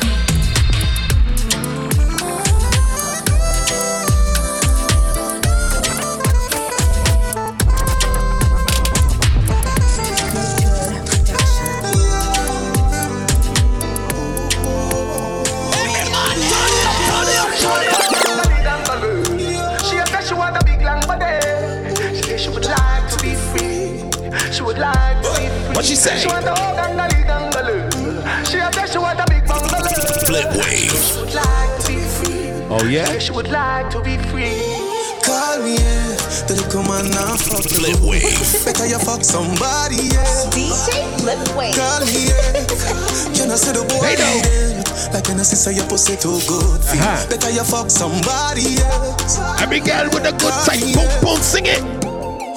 Too 46.21 46.37
good. 46.45 46.79
for 46.85 46.95
you. 46.95 47.01
Uh-huh. 47.01 47.29
Better 47.29 47.49
you 47.49 47.63
fuck 47.65 47.89
somebody, 47.89 48.77
yeah. 48.77 49.57
Every 49.59 49.79
girl 49.81 50.05
with 50.13 50.21
a 50.29 50.33
good 50.37 50.53
tight 50.69 50.85
boom 50.93 51.09
boom, 51.25 51.41
sing 51.41 51.65
it. 51.65 51.81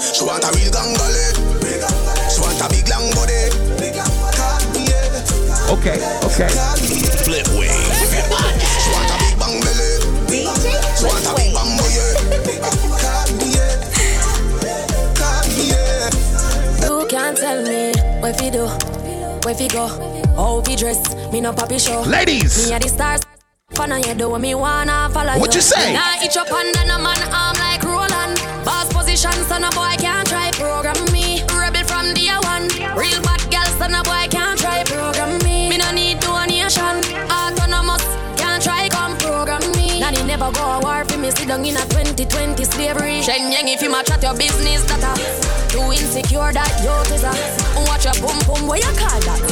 She 0.05 0.20
want 0.20 0.44
a 0.44 0.53
real 0.53 0.68
gangale. 0.68 1.33
She 2.29 2.40
want 2.44 2.61
a 2.61 2.68
big 2.68 2.85
long 2.92 3.09
body. 3.16 3.48
Call 4.37 4.61
me, 4.77 4.85
yeah. 4.85 5.72
Okay, 5.72 5.96
okay. 6.29 6.53
Call 6.53 6.77
me, 6.77 7.09
yeah. 7.09 7.24
Flipwave. 7.24 7.72
She 8.85 8.88
want 8.92 9.09
a 9.09 9.16
big 9.16 9.33
bang 9.40 9.57
belly. 9.64 9.96
She 10.29 11.05
want 11.09 11.24
a 11.24 11.33
big 11.33 11.48
Wave. 11.48 11.57
bang 11.57 11.72
boy, 11.81 11.88
yeah. 11.88 12.12
Call 13.00 13.33
me, 13.33 13.48
yeah. 13.57 13.81
Call 15.16 15.40
me, 15.57 15.64
yeah. 15.72 16.85
You 16.85 17.09
can't 17.09 17.33
tell 17.38 17.64
me 17.64 17.96
where 18.20 18.35
fi 18.35 18.50
do, 18.53 18.68
where 19.48 19.55
fi 19.57 19.68
go, 19.68 19.88
how 20.37 20.61
fi 20.61 20.77
dress. 20.77 21.00
Me 21.33 21.40
no 21.40 21.53
papi 21.55 21.81
show. 21.81 22.03
Ladies. 22.03 22.68
Me 22.68 22.74
a 22.74 22.79
the 22.79 22.88
stars. 22.88 23.34
Fun 23.75 23.91
on 23.91 24.03
you 24.05 24.15
do 24.15 24.31
what 24.31 24.41
me 24.41 24.55
wanna 24.55 25.11
follow 25.13 25.37
What 25.39 25.53
you 25.53 25.61
say? 25.61 25.95
Now 25.95 26.15
itch 26.23 26.37
up 26.37 26.51
under 26.53 26.85
no 26.87 26.97
man 26.97 27.19
arm 27.35 27.57
like 27.59 27.83
Roland. 27.83 28.39
Boss 28.65 28.87
position, 28.93 29.33
son 29.51 29.65
a 29.65 29.71
boy 29.71 29.97
can't 29.99 30.29
try 30.29 30.53
program 30.53 30.95
me. 31.11 31.43
Rebel 31.51 31.83
from 31.83 32.15
day 32.15 32.31
one. 32.47 32.71
Real 32.95 33.21
bad 33.27 33.43
girl, 33.51 33.67
son 33.75 33.95
a 33.95 34.03
boy 34.05 34.31
can't 34.31 34.59
try 34.61 34.85
program 34.85 35.43
me. 35.43 35.69
Me 35.69 35.77
no 35.77 35.91
need 35.91 36.21
donation. 36.21 37.03
Autonomous 37.27 38.07
can't 38.39 38.63
try 38.63 38.89
come 38.91 39.17
program 39.19 39.63
me. 39.73 39.99
Nanny 39.99 40.23
never 40.23 40.53
go 40.53 40.63
a 40.63 40.81
war 40.81 41.05
for 41.05 41.19
me. 41.19 41.33
Sit 41.33 41.49
down 41.49 41.65
in 41.65 41.77
a 41.77 41.85
2020 41.91 42.63
slavery. 42.65 43.23
Shen 43.23 43.51
yang 43.51 43.67
if 43.67 43.83
you 43.83 43.91
match 43.91 44.11
at 44.11 44.23
your 44.23 44.39
business 44.39 44.85
that 44.87 45.03
a 45.03 45.13
too 45.75 45.91
insecure 45.91 46.53
that 46.53 46.71
you 46.79 46.95
a 46.95 47.83
watch 47.91 48.05
your 48.05 48.15
boom 48.23 48.39
boom. 48.47 48.69
What 48.69 48.79
you 48.79 48.93
call 48.95 49.19
that? 49.27 49.43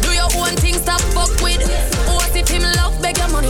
Do 0.00 0.14
your 0.14 0.30
own 0.38 0.54
thing, 0.62 0.74
stop 0.74 1.00
fuck 1.10 1.42
with. 1.42 1.93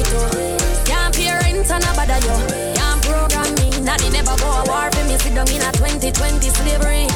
Beg 0.05 0.13
your 0.13 0.29
money 0.29 0.57
too? 0.57 0.85
Can't 0.85 1.15
pay 1.15 1.31
rent 1.33 1.71
and 1.71 1.85
a 1.85 1.93
bother 1.95 2.19
you. 2.21 2.75
Can't 2.75 3.03
program 3.03 3.55
me. 3.57 3.81
Nanny 3.81 4.11
never 4.11 4.37
go 4.37 4.51
a 4.51 4.65
war 4.67 4.91
for 4.91 5.05
me. 5.05 5.17
Sit 5.19 5.35
down 5.35 5.49
in 5.49 5.63
a 5.63 5.73
2020 5.73 6.49
slavery. 6.51 7.07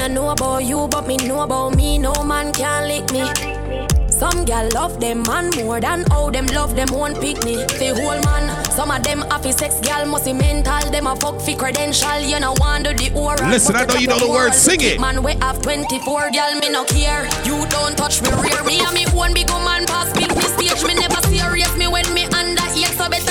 I 0.00 0.08
know 0.08 0.30
about 0.30 0.64
you, 0.64 0.88
but 0.88 1.06
me 1.06 1.16
know 1.16 1.40
about 1.40 1.76
me. 1.76 1.98
No 1.98 2.12
man 2.24 2.52
can 2.52 2.88
lick 2.88 3.10
me. 3.12 3.90
Some 4.20 4.44
gal 4.44 4.68
love 4.74 5.00
them 5.00 5.22
man 5.22 5.50
more 5.56 5.80
than 5.80 6.04
how 6.10 6.28
them 6.28 6.46
love 6.48 6.76
them 6.76 6.88
one 6.92 7.14
pick 7.14 7.42
me. 7.44 7.66
Fi 7.78 7.88
whole 7.88 8.20
man, 8.20 8.64
some 8.72 8.90
of 8.90 9.02
them 9.02 9.20
happy 9.30 9.52
sex 9.52 9.80
gal 9.80 10.06
must 10.06 10.26
be 10.26 10.34
mental. 10.34 10.90
Them 10.90 11.06
a 11.06 11.16
fuck 11.16 11.40
fi 11.40 11.54
credential. 11.54 12.20
You 12.20 12.38
know 12.38 12.54
do 12.82 12.92
the 12.92 13.12
oral. 13.14 13.48
Listen, 13.48 13.76
I 13.76 13.84
know 13.86 13.94
you 13.96 14.08
know 14.08 14.18
the 14.18 14.28
words. 14.28 14.56
Sing 14.56 14.80
it. 14.82 15.00
Man, 15.00 15.22
we 15.22 15.32
have 15.40 15.62
24 15.62 16.30
gal, 16.32 16.54
me 16.60 16.68
no 16.68 16.84
care. 16.84 17.24
You 17.44 17.66
don't 17.68 17.96
touch 17.96 18.20
me 18.22 18.28
rear. 18.28 18.62
Me 18.64 18.80
and 18.80 18.94
me 18.94 19.06
one 19.12 19.32
big 19.32 19.48
man 19.48 19.86
pass 19.86 20.12
big 20.12 20.28
me 20.36 20.42
stage. 20.42 20.86
Me 20.86 20.94
never 20.94 21.20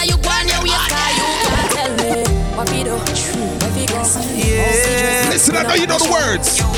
eight. 0.02 0.10
So 0.10 0.16
better 0.16 0.16
you 0.16 0.18
go 0.18 0.30
on 0.30 0.48
your 0.48 0.62
way, 0.64 0.72
you 0.72 0.80
can't 0.88 1.72
tell 1.72 1.92
me 2.00 2.24
what 2.56 2.70
we 2.72 2.84
do. 2.84 2.96
Where 2.96 3.72
we 3.76 3.86
go. 3.86 4.00
Yeah. 4.36 5.30
Listen, 5.32 5.56
I 5.56 5.64
know 5.64 5.76
you 5.76 5.88
know 5.88 5.98
the 5.98 6.10
words. 6.12 6.60
I'm 6.60 6.74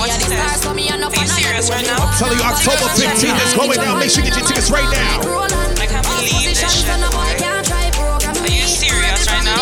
telling 2.17 2.37
you, 2.37 2.45
October 2.45 2.87
15th 2.97 3.45
is 3.45 3.53
going 3.53 3.77
down. 3.77 3.99
Make 3.99 4.09
sure 4.09 4.23
you 4.23 4.29
get 4.29 4.37
your 4.39 4.47
tickets 4.47 4.69
right 4.71 4.89
now. 4.89 5.21
I 5.21 5.85
can't 5.85 6.05
believe 6.05 6.45
this 6.45 6.59
shit. 6.61 6.89
Are 6.89 8.47
you 8.47 8.65
serious 8.67 9.27
right 9.29 9.45
now? 9.45 9.61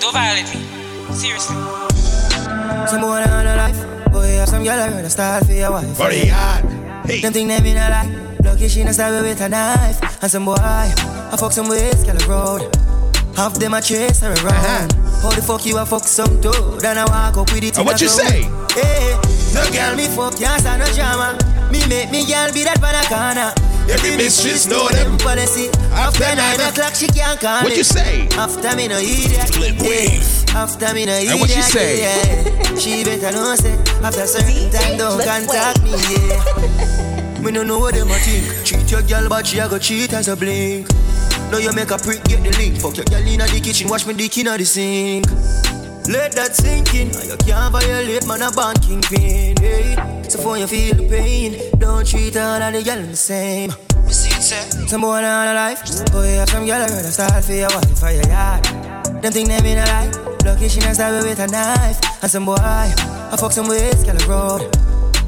Don't 0.00 0.12
violate 0.12 0.48
me. 0.54 0.60
Seriously. 1.14 1.56
Some 2.88 3.00
boy 3.00 3.22
on 3.22 3.46
a 3.46 3.56
life. 3.56 4.12
Boy, 4.12 4.44
some 4.44 4.64
girl 4.64 4.78
I 4.78 4.90
heard 4.90 5.04
a 5.04 5.10
style 5.10 5.44
for 5.44 5.52
your 5.52 5.70
wife. 5.70 5.96
Body 5.98 6.26
hot. 6.26 6.81
Hey. 7.04 7.20
Them 7.20 7.32
think 7.32 7.48
they 7.48 7.60
mean 7.60 7.76
a 7.76 7.88
lie. 7.90 8.36
Lucky 8.44 8.68
she 8.68 8.84
not 8.84 8.94
stab 8.94 9.22
with 9.22 9.40
a 9.40 9.48
knife. 9.48 10.22
And 10.22 10.30
some 10.30 10.44
boy, 10.44 10.54
I 10.58 11.36
fuck 11.38 11.52
some 11.52 11.68
ways, 11.68 12.04
girl 12.04 12.16
road. 12.28 12.76
Half 13.36 13.54
them 13.54 13.74
a 13.74 13.80
chase 13.80 14.20
her 14.20 14.32
around. 14.44 14.92
How 15.22 15.30
the 15.30 15.42
fuck 15.42 15.64
you 15.64 15.78
a 15.78 15.86
fuck 15.86 16.04
some 16.04 16.40
dude? 16.40 16.80
Then 16.80 16.98
I 16.98 17.04
walk 17.06 17.36
up 17.36 17.52
with 17.52 17.64
it. 17.64 17.78
Uh, 17.78 17.84
what 17.84 18.00
you 18.00 18.08
say? 18.08 18.42
Hey, 18.74 19.18
no 19.54 19.62
girl 19.72 19.96
me 19.96 20.06
fuck 20.06 20.36
can't 20.36 20.60
stand 20.60 20.80
no 20.80 20.86
drama. 20.92 21.38
Me 21.72 21.80
make 21.88 22.10
me 22.10 22.26
girl 22.26 22.52
be 22.52 22.64
that 22.64 22.78
corner. 23.08 23.52
Every 23.90 24.16
mistress 24.16 24.66
know 24.66 24.88
them 24.88 25.18
policy. 25.18 25.70
After 25.92 26.24
nine 26.36 26.60
o'clock 26.60 26.94
she 26.94 27.08
can't 27.08 27.40
call 27.40 27.64
What 27.64 27.76
you 27.76 27.84
say? 27.84 28.28
After 28.32 28.76
me 28.76 28.88
no 28.88 28.98
idiot. 28.98 29.50
Flipwave. 29.50 30.41
After 30.54 30.92
me 30.94 31.06
no 31.06 31.12
idiot. 31.12 31.32
And 31.32 31.40
what 31.40 31.56
you 31.56 31.62
say? 31.62 32.02
Yeah. 32.02 32.76
She 32.76 33.04
better 33.04 33.32
know 33.32 33.54
say. 33.54 33.72
After 34.02 34.26
certain 34.26 34.70
time 34.70 34.98
don't 34.98 35.20
contact 35.22 35.82
me. 35.82 35.92
Yeah. 35.92 37.02
Me 37.42 37.50
no 37.50 37.64
know 37.64 37.80
what 37.80 37.92
them 37.92 38.08
a 38.08 38.14
think. 38.14 38.64
Treat 38.64 38.88
your 38.88 39.02
girl 39.02 39.28
but 39.28 39.44
she 39.44 39.58
a 39.58 39.68
go 39.68 39.76
cheat 39.76 40.12
as 40.12 40.28
a 40.28 40.36
blink. 40.36 40.86
Now 41.50 41.58
you 41.58 41.72
make 41.72 41.90
a 41.90 41.98
prick, 41.98 42.22
get 42.24 42.40
the 42.44 42.56
link. 42.56 42.80
Fuck 42.80 42.96
your 42.98 43.04
girl 43.06 43.26
inna 43.26 43.46
the 43.46 43.60
kitchen, 43.60 43.88
wash 43.88 44.06
me 44.06 44.14
dick 44.14 44.38
inna 44.38 44.56
the 44.56 44.64
sink. 44.64 45.26
Let 46.06 46.32
that 46.32 46.54
sink 46.54 46.94
in. 46.94 47.08
You 47.08 47.36
can't 47.38 47.72
violate, 47.72 48.26
man, 48.28 48.42
a 48.42 48.52
banking 48.52 49.02
pin. 49.02 49.56
Hey. 49.58 50.22
So 50.28 50.38
for 50.38 50.56
you 50.56 50.68
feel 50.68 50.94
the 50.94 51.08
pain, 51.08 51.78
don't 51.80 52.06
treat 52.06 52.36
all 52.36 52.62
of 52.62 52.72
the 52.72 52.82
girls 52.84 53.08
the 53.08 53.16
same. 53.16 53.70
Some 54.88 55.00
boy 55.00 55.18
on 55.18 55.48
a 55.48 55.54
life, 55.54 55.82
boy 56.12 56.38
have 56.38 56.48
some 56.48 56.64
girl 56.64 56.80
I 56.80 56.88
heard 56.88 57.04
a 57.04 57.10
start 57.10 57.44
for 57.44 57.54
your 57.54 57.68
wife 57.68 57.98
for 57.98 58.10
your 58.10 58.26
yard. 58.28 59.01
Them 59.22 59.32
think 59.32 59.48
they 59.48 59.62
mean 59.62 59.78
a 59.78 59.86
lie. 59.86 60.10
Lucky 60.44 60.68
she 60.68 60.80
not 60.80 60.94
stab 60.96 61.22
with 61.22 61.38
a 61.38 61.46
knife. 61.46 62.22
And 62.22 62.28
some 62.28 62.44
boy, 62.44 62.56
I 62.58 63.36
fuck 63.38 63.52
some 63.52 63.68
ways, 63.68 64.02
girl 64.02 64.18
road. 64.26 64.76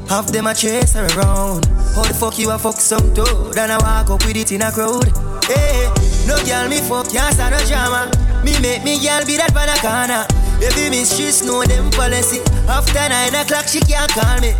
Half 0.09 0.27
them 0.33 0.47
I 0.47 0.53
chase 0.53 0.93
her 0.95 1.07
around. 1.15 1.65
How 1.95 2.03
the 2.03 2.13
fuck 2.13 2.37
you 2.37 2.51
a 2.51 2.59
fuck 2.59 2.75
some 2.75 3.13
dude? 3.13 3.57
And 3.57 3.71
I 3.71 3.77
walk 3.79 4.09
up 4.09 4.25
with 4.27 4.35
it 4.35 4.51
in 4.51 4.63
a 4.63 4.69
crowd. 4.69 5.07
Hey, 5.47 5.87
no 6.27 6.35
girl 6.43 6.67
me 6.67 6.83
fuck 6.83 7.07
can't 7.07 7.33
stand 7.33 7.55
no 7.55 7.59
drama. 7.71 8.11
Me 8.43 8.59
make 8.59 8.83
me 8.83 8.99
girl 8.99 9.23
be 9.23 9.37
that 9.37 9.55
corner. 9.79 10.27
Every 10.59 10.89
mistress 10.89 11.45
know 11.45 11.63
them 11.63 11.89
policy. 11.91 12.43
After 12.67 12.99
nine 12.99 13.33
o'clock 13.33 13.65
she 13.65 13.79
can't 13.79 14.11
call 14.11 14.41
me. 14.43 14.51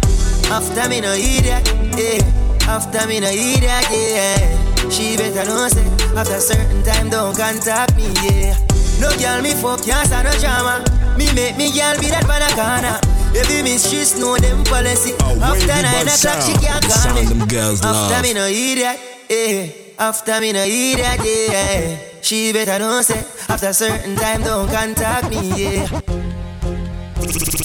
After 0.48 0.88
me 0.88 1.02
no 1.02 1.12
idiot, 1.12 1.67
yeah. 2.00 2.24
After 2.71 3.06
me 3.06 3.19
no 3.19 3.28
idiot, 3.28 3.84
yeah. 3.91 4.89
She 4.89 5.17
better 5.17 5.43
know 5.43 5.67
say 5.67 5.84
after 6.15 6.39
certain 6.39 6.84
time 6.84 7.10
don't 7.10 7.36
contact 7.36 7.98
me, 7.98 8.08
yeah. 8.24 8.56
No 8.99 9.10
girl 9.17 9.41
me 9.41 9.51
fuck 9.53 9.84
can't 9.84 10.08
stand 10.08 10.25
no 10.27 10.34
drama. 10.39 10.84
Me 11.17 11.25
make 11.34 11.58
me 11.58 11.71
girl 11.71 11.95
be 11.99 12.08
that 12.12 12.23
for 12.23 12.39
the 12.39 12.49
corner. 12.55 12.97
Every 13.36 13.62
mistress 13.63 14.17
know 14.19 14.38
them 14.38 14.63
policy. 14.63 15.13
Oh, 15.19 15.36
After 15.41 15.67
wavy 15.67 15.81
nine 15.84 16.05
bud 16.05 16.15
o'clock 16.15 16.41
she 16.41 16.53
sound. 16.55 16.63
can't 16.63 16.81
The 16.84 16.88
call 16.88 16.97
sound 17.03 17.15
me. 17.19 17.25
them 17.25 17.47
girls 17.47 17.81
After 17.84 18.13
love. 18.15 18.23
me 18.23 18.34
no 18.34 18.45
idiot, 18.47 18.97
yeah. 19.29 19.67
After 19.99 20.39
me 20.41 20.51
no 20.53 20.63
idiot, 20.63 21.19
yeah. 21.23 21.97
She 22.21 22.53
better 22.53 22.79
know 22.79 23.01
say 23.01 23.19
after 23.49 23.73
certain 23.73 24.15
time 24.15 24.41
don't 24.41 24.69
contact 24.69 25.29
me, 25.29 25.41
yeah. 25.63 25.88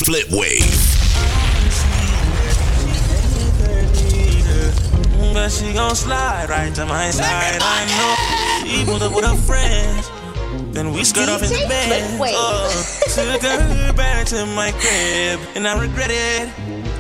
Flipwave. 0.07 0.88
But 5.33 5.49
she 5.51 5.73
gon' 5.73 5.95
slide 5.95 6.49
right 6.51 6.75
to 6.75 6.85
my 6.87 7.11
side. 7.11 7.59
I 7.62 7.87
know 7.87 8.66
she 8.66 8.85
pulled 8.85 9.03
up 9.03 9.14
with 9.14 9.25
her 9.25 9.37
friends. 9.37 10.10
Then 10.81 10.95
we 10.95 11.05
skirt 11.05 11.29
off 11.29 11.43
in 11.43 11.51
the 11.51 11.69
bed. 11.69 12.16
Oh, 12.33 12.73
took 13.12 13.43
her 13.43 13.93
back 13.93 14.25
to 14.29 14.47
my 14.47 14.73
crib, 14.73 15.38
and 15.55 15.69
I 15.69 15.79
regret 15.79 16.09
it. 16.09 16.49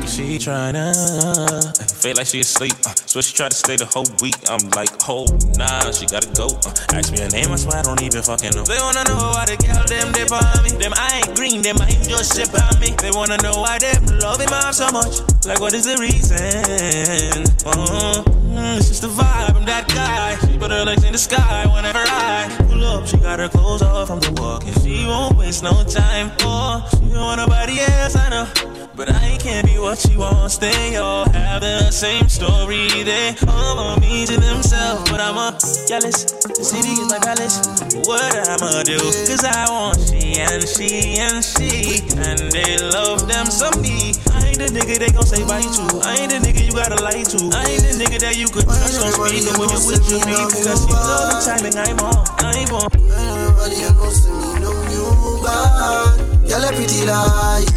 She 0.06 0.36
tryna 0.36 0.92
uh, 0.92 1.72
feel 1.88 2.14
like 2.16 2.26
she 2.26 2.40
asleep. 2.40 2.74
Uh, 2.84 2.92
so 3.08 3.22
she 3.22 3.32
tried 3.32 3.52
to 3.52 3.56
stay 3.56 3.76
the 3.76 3.86
whole 3.86 4.04
week. 4.20 4.36
I'm 4.52 4.68
like, 4.76 4.90
oh 5.08 5.24
nah, 5.56 5.90
she 5.96 6.04
gotta 6.04 6.28
go. 6.36 6.52
Uh, 6.60 6.92
ask 6.92 7.08
me 7.10 7.24
her 7.24 7.32
name, 7.32 7.48
I 7.48 7.56
swear 7.56 7.78
I 7.78 7.82
don't 7.82 8.02
even 8.02 8.20
fucking 8.20 8.52
know. 8.52 8.68
They 8.68 8.76
wanna 8.84 9.00
know 9.08 9.32
why 9.32 9.48
the 9.48 9.56
girl 9.56 9.80
them 9.88 10.12
they 10.12 10.28
on 10.28 10.60
me. 10.60 10.76
Them 10.76 10.92
I 11.00 11.24
ain't 11.24 11.32
green, 11.32 11.62
them 11.62 11.80
I 11.80 11.88
ain't 11.88 12.04
just 12.04 12.36
ship 12.36 12.52
on 12.52 12.76
me. 12.84 12.92
They 13.00 13.16
wanna 13.16 13.40
know 13.40 13.64
why 13.64 13.78
them 13.80 14.04
love 14.20 14.44
him 14.44 14.52
off 14.52 14.76
so 14.76 14.92
much. 14.92 15.24
Like 15.48 15.60
what 15.60 15.72
is 15.72 15.88
the 15.88 15.96
reason? 15.96 17.48
Uh, 17.64 18.20
mm, 18.50 18.76
it's 18.76 18.88
just 18.88 19.02
the 19.02 19.08
vibe. 19.08 19.56
I'm 19.56 19.64
that 19.66 19.88
guy. 19.88 20.36
She 20.46 20.58
put 20.58 20.70
her 20.70 20.84
legs 20.84 21.04
in 21.04 21.12
the 21.12 21.18
sky 21.18 21.66
whenever 21.72 22.02
I 22.04 22.48
pull 22.68 22.84
up. 22.84 23.06
She 23.06 23.16
got 23.18 23.38
her 23.38 23.48
clothes 23.48 23.82
off 23.82 24.08
from 24.08 24.20
the 24.20 24.32
walk 24.40 24.64
and 24.66 24.76
she 24.82 25.06
won't 25.06 25.36
waste 25.36 25.62
no 25.62 25.84
time. 25.84 26.32
Oh, 26.40 26.86
she 26.90 27.10
don't 27.10 27.20
want 27.20 27.38
nobody 27.38 27.80
else, 27.80 28.16
I 28.16 28.28
know. 28.28 28.70
But 29.00 29.14
I 29.14 29.38
can't 29.40 29.66
be 29.66 29.78
what 29.78 29.96
she 29.96 30.14
wants. 30.14 30.58
They 30.58 30.96
all 30.96 31.24
have 31.30 31.62
the 31.62 31.90
same 31.90 32.28
story. 32.28 32.86
They 33.02 33.34
all 33.48 33.76
want 33.76 34.02
me 34.02 34.26
to 34.26 34.36
themselves. 34.36 35.08
But 35.10 35.20
I'm 35.20 35.38
a 35.40 35.56
jealous. 35.88 36.28
The 36.44 36.60
city 36.60 37.00
is 37.00 37.08
my 37.08 37.18
palace. 37.18 37.64
What 38.04 38.20
I'ma 38.44 38.82
do? 38.82 38.98
Cause 39.00 39.40
I 39.40 39.64
want 39.72 39.96
she 40.04 40.36
and 40.36 40.60
she 40.68 41.16
and 41.16 41.40
she. 41.40 42.04
And 42.20 42.52
they 42.52 42.76
love 42.92 43.24
them 43.26 43.46
some 43.46 43.80
me. 43.80 44.12
I 44.36 44.52
ain't 44.52 44.60
the 44.60 44.68
nigga 44.68 44.98
they 45.00 45.08
gon' 45.08 45.24
say 45.24 45.48
bye 45.48 45.64
to. 45.64 45.84
I 46.04 46.20
ain't 46.20 46.36
the 46.36 46.44
nigga 46.44 46.60
you 46.60 46.72
gotta 46.72 47.00
lie 47.00 47.24
to. 47.24 47.38
I 47.56 47.72
ain't 47.72 47.80
the 47.80 47.96
nigga 47.96 48.20
that 48.20 48.36
you 48.36 48.49
could 48.50 48.66
trust 48.66 49.00
on 49.00 49.12
speed. 49.12 49.46
But 49.46 49.58
when 49.58 49.70
you 49.70 49.80
with 49.86 50.04
you 50.10 50.18
be. 50.26 50.34
Because 50.34 50.82
you 50.86 50.94
know 50.94 51.22
the 51.30 51.38
timing 51.40 51.76
I'm 51.78 52.00
on. 52.02 52.18
I'm 52.42 52.70
on. 52.74 52.90
Everybody 52.90 53.78
else 53.86 54.26
to 54.26 54.30
me 54.34 54.50
know 54.60 54.74
you 54.90 55.06
bad. 55.42 56.18
Girl, 56.50 56.64
a 56.66 56.70
pretty 56.74 57.06
like 57.06 57.70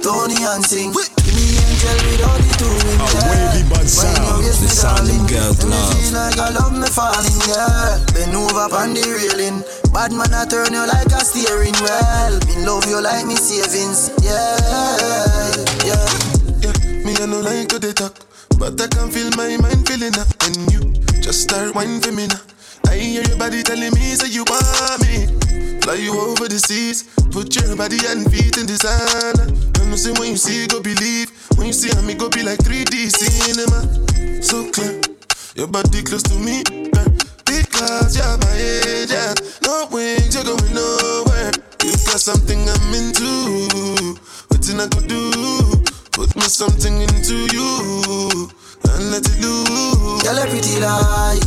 Tony 0.00 0.36
and 0.40 0.64
sing. 0.64 0.92
Give 0.92 1.34
me 1.36 1.56
angel 1.60 1.98
with 2.08 2.24
all 2.24 2.38
the 2.40 2.50
two 2.56 2.72
wings. 2.84 3.12
A 3.12 3.20
wavy 3.28 3.62
bud 3.68 3.88
sound. 3.88 4.44
you 4.44 4.52
The 4.52 4.64
me, 4.64 4.68
sound 4.68 5.04
them 5.08 5.24
darling, 5.24 5.26
girls 5.28 5.60
love. 5.64 5.92
feel 5.92 6.12
like 6.16 6.38
I 6.40 6.48
love 6.56 6.74
me 6.76 6.88
falling, 6.88 7.40
yeah. 7.48 8.00
Bend 8.12 8.36
over 8.36 8.68
on 8.76 8.92
the 8.96 9.04
railing. 9.04 9.60
Bad 9.92 10.12
man, 10.12 10.32
I 10.32 10.44
turn 10.48 10.72
you 10.72 10.84
like 10.88 11.12
a 11.12 11.20
steering 11.20 11.76
wheel. 11.84 12.32
Me 12.48 12.64
love 12.64 12.84
you 12.88 13.00
like 13.00 13.26
me 13.26 13.36
savings, 13.36 14.10
yeah, 14.24 14.32
yeah. 15.00 15.43
I 17.24 17.26
no 17.26 17.40
like 17.40 17.68
to 17.68 17.78
dey 17.78 17.94
talk, 17.94 18.20
but 18.58 18.76
I 18.76 18.86
can 18.86 19.08
feel 19.08 19.30
my 19.32 19.56
mind 19.56 19.88
feeling 19.88 20.12
uh, 20.12 20.28
up. 20.28 20.28
And 20.44 20.60
you 20.68 20.92
just 21.24 21.48
start 21.48 21.74
whining 21.74 22.02
for 22.02 22.12
me 22.12 22.26
now. 22.26 22.36
I 22.84 22.96
hear 23.00 23.22
your 23.24 23.38
body 23.38 23.62
telling 23.62 23.94
me 23.96 24.12
say 24.12 24.28
you 24.28 24.44
want 24.44 25.00
me. 25.00 25.32
Fly 25.80 26.04
you 26.04 26.12
over 26.20 26.52
the 26.52 26.60
seas, 26.60 27.08
put 27.32 27.56
your 27.56 27.76
body 27.80 27.96
and 28.12 28.28
feet 28.28 28.60
in 28.60 28.68
the 28.68 28.76
sand. 28.76 29.40
Uh. 29.40 29.80
And 29.80 29.94
I 29.94 29.96
say 29.96 30.12
when 30.20 30.32
you 30.32 30.36
see, 30.36 30.66
go 30.66 30.82
believe. 30.84 31.32
When 31.56 31.68
you 31.68 31.72
see 31.72 31.88
me, 32.04 32.12
go 32.12 32.28
be 32.28 32.42
like 32.42 32.58
3D 32.60 33.08
cinema. 33.08 33.80
So 34.44 34.68
clear, 34.68 35.00
your 35.56 35.68
body 35.68 36.02
close 36.04 36.24
to 36.28 36.36
me. 36.36 36.60
Because 37.48 38.20
you're 38.20 38.36
my 38.36 38.52
age, 38.52 39.08
yeah. 39.08 39.32
No 39.64 39.88
wings, 39.88 40.34
you're 40.36 40.44
going 40.44 40.74
nowhere. 40.76 41.52
You 41.88 41.96
got 42.04 42.20
something 42.20 42.68
I'm 42.68 42.92
into. 42.92 44.20
What 44.52 44.60
I 44.76 44.88
could 44.92 45.08
do? 45.08 45.93
Put 46.14 46.36
me 46.36 46.46
something 46.46 47.02
into 47.02 47.34
you 47.50 48.46
and 48.86 49.10
let 49.10 49.26
it 49.26 49.34
loose. 49.42 50.22
Girl, 50.22 50.38
a 50.38 50.46
pretty 50.46 50.78
like 50.78 51.42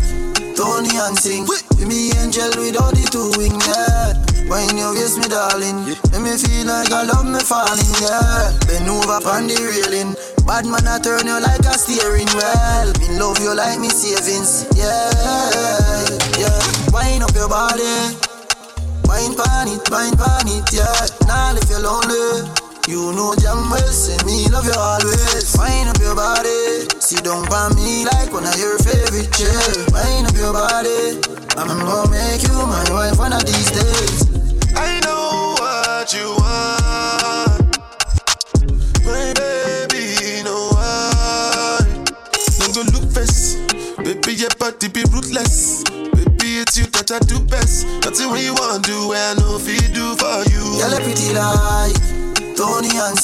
Tony 0.59 0.91
and 0.91 1.15
sing. 1.15 1.47
Give 1.80 1.88
me 1.88 2.11
angel 2.20 2.51
with 2.59 2.76
all 2.76 2.91
the 2.91 3.07
two 3.07 3.32
wings, 3.39 3.63
yeah. 3.63 4.11
When 4.51 4.76
you 4.76 4.91
kiss 4.91 5.15
me, 5.15 5.32
darling, 5.32 5.88
make 6.11 6.20
me 6.20 6.36
feel 6.36 6.68
like 6.68 6.91
I 6.91 7.07
love 7.07 7.24
me 7.24 7.39
falling, 7.39 7.95
yeah. 8.03 8.51
Bend 8.68 8.91
over 8.91 9.24
on 9.24 9.47
the 9.47 9.55
railing. 9.55 10.20
Bad 10.43 10.68
man, 10.68 10.84
I 10.84 10.99
turn 10.99 11.24
you 11.24 11.39
like 11.39 11.63
a 11.63 11.72
steering 11.80 12.28
wheel. 12.36 12.91
Me 12.99 13.07
love 13.24 13.39
you 13.39 13.55
like 13.55 13.80
me 13.80 13.88
savings, 13.88 14.68
yeah, 14.76 16.11
yeah. 16.36 16.59
Wind 16.91 17.24
up 17.24 17.32
your 17.32 17.47
body. 17.47 18.20
Wine 19.07 19.32
pan 19.32 19.72
it, 19.72 19.88
wine 19.88 20.11
pan 20.20 20.51
it, 20.51 20.68
yeah. 20.76 21.07
Now 21.24 21.55
if 21.55 21.72
you're 21.72 21.80
lonely. 21.80 22.66
You 22.88 23.12
know 23.12 23.36
damn 23.36 23.70
well, 23.70 23.92
say 23.92 24.16
me 24.26 24.48
love 24.48 24.64
you 24.64 24.72
always. 24.80 25.56
Wind 25.60 25.90
up 25.90 26.00
your 26.00 26.16
body, 26.16 26.88
sit 27.04 27.22
down 27.22 27.44
by 27.50 27.68
me 27.76 28.06
like 28.06 28.32
one 28.32 28.48
of 28.48 28.56
your 28.58 28.80
favorite 28.80 29.28
chairs. 29.36 29.84
Wind 29.92 30.28
up 30.28 30.36
your 30.40 30.54
body, 30.54 31.20
I'm 31.60 31.68
gonna 31.68 32.10
make 32.10 32.44
you 32.48 32.56
my 32.56 32.88
wife 32.90 33.20
one 33.20 33.34
of 33.34 33.44
these 33.44 33.72
days. 33.72 34.24
I 34.74 35.02
know 35.04 35.56
what 35.60 36.14
you 36.16 36.32
want, 36.40 37.76
my 39.04 39.34
baby. 39.36 40.44
Know 40.48 40.70
why? 40.72 41.84
Don't 42.56 42.72
go 42.74 42.84
look 42.96 43.12
fast, 43.12 43.68
baby. 44.00 44.32
Your 44.32 44.50
body 44.58 44.88
be 44.88 45.04
ruthless. 45.12 45.84
Baby, 45.84 46.64
it's 46.64 46.78
you 46.78 46.86
that 46.96 47.12
I 47.12 47.20
do 47.20 47.38
best. 47.52 47.86
Nothing 48.06 48.30
what 48.30 48.42
you 48.42 48.54
wanna 48.54 48.80
do, 48.80 49.12
I 49.12 49.36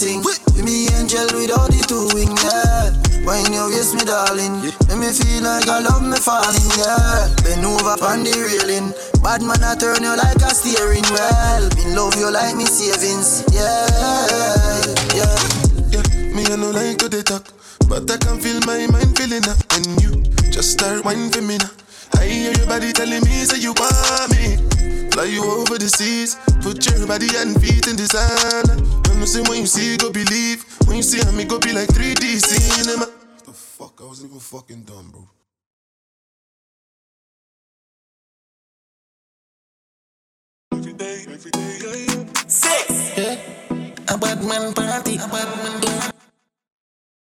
sing. 0.03 0.19
Be 0.55 0.61
me 0.61 0.75
angel 0.99 1.27
without 1.31 1.71
the 1.71 1.79
two 1.87 2.11
wing, 2.11 2.35
yeah. 2.43 2.91
When 3.23 3.47
you 3.55 3.71
kiss 3.71 3.95
me, 3.95 4.03
darling, 4.03 4.59
make 4.91 4.99
me 4.99 5.09
feel 5.15 5.43
like 5.47 5.67
I 5.71 5.79
love 5.79 6.03
me 6.03 6.19
falling, 6.19 6.69
yeah. 6.75 7.31
Bend 7.43 7.63
over 7.63 7.95
on 8.03 8.27
the 8.27 8.35
railing. 8.35 8.91
Bad 9.23 9.41
man, 9.41 9.63
I 9.63 9.75
turn 9.79 10.03
you 10.03 10.11
like 10.19 10.43
a 10.43 10.51
steering 10.51 11.07
wheel. 11.07 11.63
Me 11.79 11.95
love 11.95 12.15
you 12.19 12.27
like 12.31 12.55
me 12.59 12.65
savings, 12.67 13.47
yeah, 13.55 13.87
yeah. 15.15 15.39
Yeah, 15.95 16.05
me 16.35 16.43
I 16.51 16.55
no 16.59 16.71
like 16.75 16.97
to 16.99 17.07
dey 17.07 17.23
talk, 17.23 17.47
but 17.87 18.03
I 18.11 18.17
can 18.19 18.39
feel 18.43 18.59
my 18.67 18.83
mind 18.91 19.15
feeling 19.15 19.47
up 19.47 19.57
when 19.71 19.87
you 20.03 20.19
just 20.51 20.75
start 20.75 21.05
whining 21.05 21.31
for 21.31 21.41
me 21.41 21.57
now. 21.57 21.71
I 22.19 22.25
hear 22.27 22.51
your 22.51 22.67
body 22.67 22.91
telling 22.91 23.23
me 23.23 23.45
say 23.47 23.57
you 23.63 23.71
want 23.73 24.29
me. 24.35 24.59
Fly 25.13 25.25
you 25.25 25.43
over 25.45 25.77
the 25.77 25.87
seas, 25.87 26.37
put 26.61 26.89
your 26.89 27.05
body 27.05 27.27
and 27.37 27.53
feet 27.61 27.85
in 27.85 27.95
the 27.95 28.07
sand. 28.09 28.81
When 29.07 29.19
you 29.19 29.27
say 29.27 29.41
when 29.43 29.61
you 29.61 29.67
see, 29.67 29.95
go 29.95 30.11
believe. 30.11 30.65
When 30.87 30.97
you 30.97 31.03
see 31.03 31.21
I 31.21 31.29
me, 31.31 31.45
go 31.45 31.59
be 31.59 31.71
like 31.71 31.87
3D 31.89 32.41
cinema. 32.41 33.05
What 33.05 33.45
the 33.45 33.53
fuck, 33.53 34.01
I 34.01 34.05
wasn't 34.05 34.31
even 34.31 34.39
fucking 34.39 34.81
dumb, 34.81 35.11
bro. 35.11 35.29
Six. 42.47 43.15
Yeah. 43.15 43.37
A 44.09 44.17
bad 44.17 44.43
man 44.43 44.73
party, 44.73 45.15
a 45.17 45.27
bad 45.27 45.49
man 45.61 46.12